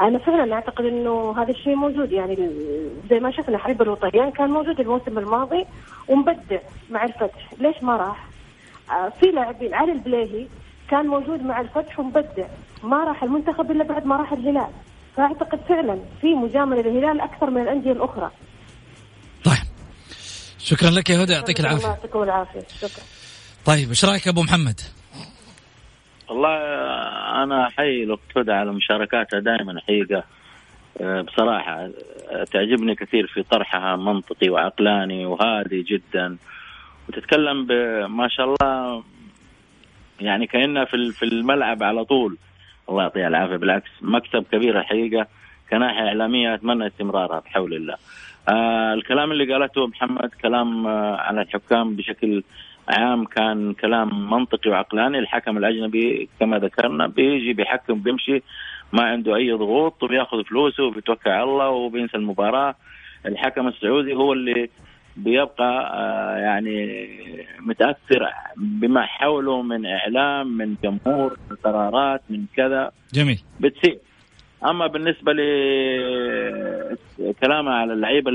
[0.00, 2.50] أنا فعلا أعتقد إنه هذا الشيء موجود يعني
[3.10, 5.64] زي ما شفنا حبيب الوطنيان كان موجود الموسم الماضي
[6.08, 6.58] ومبدع
[6.90, 8.28] مع الفتح، ليش ما راح؟
[8.90, 10.46] آه، في لاعبين علي البليهي
[10.90, 12.46] كان موجود مع الفتح ومبدع،
[12.82, 14.70] ما راح المنتخب إلا بعد ما راح الهلال.
[15.16, 18.30] فأعتقد فعلا في مجاملة للهلال أكثر من الأندية الأخرى.
[19.44, 19.66] طيب
[20.58, 21.86] شكرا لك يا هدى يعطيك العافية.
[21.86, 23.04] يعطيكم العافية شكرا.
[23.64, 24.80] طيب إيش رأيك أبو محمد؟
[26.28, 26.56] والله
[27.42, 30.24] أنا احيي الاقتصاد على مشاركاتها دائما حقيقة.
[31.00, 31.90] آه، بصراحة
[32.52, 36.36] تعجبني كثير في طرحها منطقي وعقلاني وهادي جدا.
[37.08, 37.66] وتتكلم
[38.16, 39.02] ما شاء الله
[40.20, 42.36] يعني كانها في في الملعب على طول.
[42.88, 45.26] الله يعطيها العافية بالعكس مكسب كبير الحقيقة.
[45.70, 47.96] كناحية إعلامية أتمنى استمرارها بحول الله.
[48.48, 52.42] آه الكلام اللي قالته محمد كلام آه على الحكام بشكل
[52.88, 55.18] عام كان كلام منطقي وعقلاني.
[55.18, 58.42] الحكم الأجنبي كما ذكرنا بيجي بيحكم بيمشي
[58.92, 62.74] ما عنده أي ضغوط وبياخذ فلوسه وبيتوكل على الله وبينسى المباراة.
[63.26, 64.68] الحكم السعودي هو اللي
[65.16, 67.08] بيبقى آه، يعني
[67.60, 72.90] متأثر بما حوله من إعلام من جمهور من قرارات من كذا.
[73.14, 73.40] جميل.
[73.60, 73.98] بتصير
[74.70, 75.32] أما بالنسبة
[77.18, 78.30] لكلامها على اللعيبة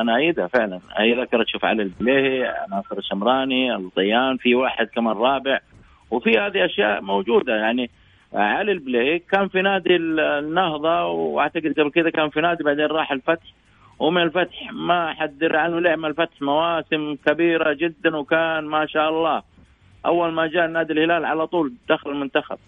[0.00, 0.80] أنا ايدها فعلا.
[0.96, 5.60] هي ذكرت شوف علي البليهي ناصر الشمراني الضيان في واحد كمان رابع.
[6.10, 7.56] وفي هذه أشياء موجودة.
[7.56, 7.90] يعني
[8.34, 13.46] علي البليهي كان في نادي النهضة وأعتقد قبل كذا كان في نادي بعدين راح الفتح.
[13.98, 19.42] ومن الفتح ما حد درى عنه لعب الفتح مواسم كبيرة جدا وكان ما شاء الله
[20.06, 22.58] أول ما جاء نادي الهلال على طول دخل المنتخب.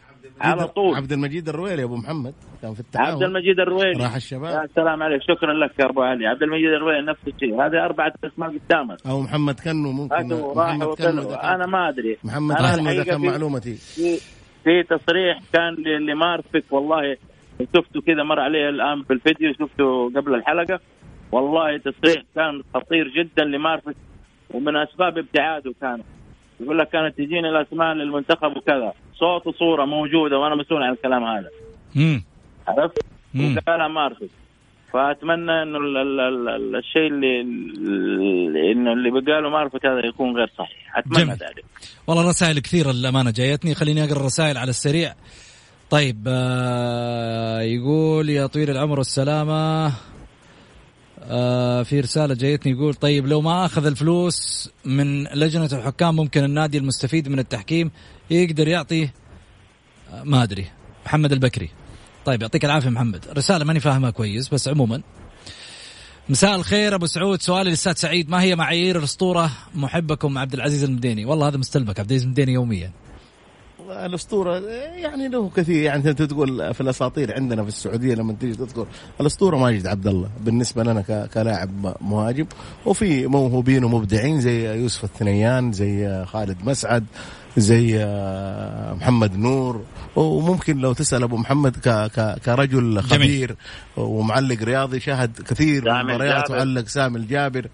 [0.41, 0.95] على طول.
[0.97, 3.13] عبد المجيد الرويلي يا أبو محمد كان في التعاون.
[3.13, 4.05] عبد المجيد الرويلي.
[4.05, 4.63] راح الشباب.
[4.63, 5.23] يا سلام عليك.
[5.23, 6.27] شكرا لك يا أبو علي.
[6.27, 7.67] عبد المجيد الرويلي نفس الشيء.
[7.67, 9.07] هذه أربعة أسماء قدامك.
[9.07, 10.29] أو محمد كنو ممكن.
[10.57, 12.17] محمد كنو أنا ما أدري.
[12.25, 13.75] محمد كنو اذا كان معلومتي.
[13.75, 14.17] في,
[14.65, 15.75] في تصريح كان
[16.07, 17.17] لمارفك والله
[17.77, 20.81] شفته كذا مر عليه الآن في الفيديو شفته قبل الحلقة.
[21.33, 23.97] والله تصريح كان خطير جدا لمارفك
[24.55, 26.03] ومن أسباب ابتعاده كان.
[26.61, 28.93] يقول لك كانت تجيني الأسماء للمنتخب وكذا.
[29.19, 31.49] صوت وصورة موجودة وأنا مسؤول عن الكلام هذا.
[31.97, 32.25] امم
[32.69, 32.99] عرفت؟
[33.35, 34.31] وقالها مارفت
[34.93, 35.79] فأتمنى إنه
[36.79, 37.41] الشيء اللي
[38.73, 40.99] إنه اللي بقاله مارفت هذا يكون غير صحيح.
[40.99, 41.37] أتمنى جميل.
[41.37, 41.65] ذلك.
[42.07, 43.75] والله رسائل كثيرة للأمانة جايتني.
[43.75, 45.15] خليني أقرأ الرسائل على السريع.
[45.91, 49.93] طيب آه يقول يا طويل العمر والسلامه
[51.31, 56.79] آه في رسالة جايتني يقول طيب لو ما أخذ الفلوس من لجنة الحكام ممكن النادي
[56.79, 57.91] المستفيد من التحكيم
[58.31, 59.09] يقدر يعطي
[60.25, 60.67] ما أدري
[61.07, 61.71] محمد البكري.
[62.25, 63.25] طيب يعطيك العافية محمد.
[63.37, 65.03] رسالة ماني فاهمها كويس بس عموما.
[66.29, 67.43] مساء الخير أبو سعود.
[67.43, 72.11] سؤالي للأستاذ سعيد ما هي معايير الأسطورة محبكم عبد العزيز المديني؟ والله هذا مستلمك عبد
[72.11, 72.91] العزيز المديني يوميا.
[73.91, 74.59] الأسطورة
[74.97, 75.83] يعني له كثير.
[75.83, 78.87] يعني أنت تقول في الأساطير عندنا في السعودية لما تيجي تذكر
[79.21, 80.31] الأسطورة ماجد عبد الله.
[80.41, 82.47] بالنسبة لنا كلاعب مهاجم
[82.87, 87.05] وفي موهوبين ومبدعين زي يوسف الثنيان زي خالد مسعد
[87.57, 88.07] زي
[89.01, 89.85] محمد نور.
[90.17, 91.77] وممكن لو تسأل أبو محمد
[92.45, 93.57] كرجل خبير
[93.97, 97.67] ومعلق رياضي شاهد كثير من المباريات وعلق سامي الجابر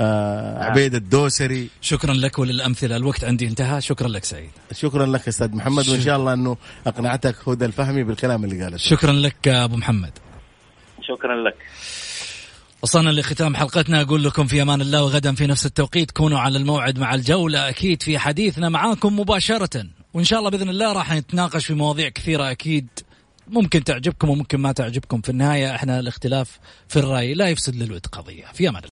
[0.00, 1.68] آه عبيد الدوسري.
[1.80, 2.96] شكرا لك وللأمثلة.
[2.96, 3.80] الوقت عندي انتهى.
[3.80, 4.50] شكرا لك سعيد.
[4.72, 6.56] شكرا لك أستاذ محمد وإن شاء الله أنه
[6.86, 8.76] أقنعتك هدى الفهمي بالكلام اللي قاله.
[8.76, 10.12] شكرا لك أبو محمد.
[11.02, 11.56] شكرا لك.
[12.82, 14.00] وصلنا لختام حلقتنا.
[14.00, 16.10] أقول لكم في أمان الله وغدا في نفس التوقيت.
[16.10, 19.86] كونوا على الموعد مع الجولة أكيد في حديثنا معاكم مباشرة.
[20.14, 22.88] وإن شاء الله بإذن الله راح نتناقش في مواضيع كثيرة أكيد.
[23.48, 25.20] ممكن تعجبكم وممكن ما تعجبكم.
[25.20, 26.58] في النهاية إحنا الاختلاف
[26.88, 27.34] في الرأي.
[27.34, 28.44] لا يفسد للود قضية.
[28.54, 28.84] في أمان الله.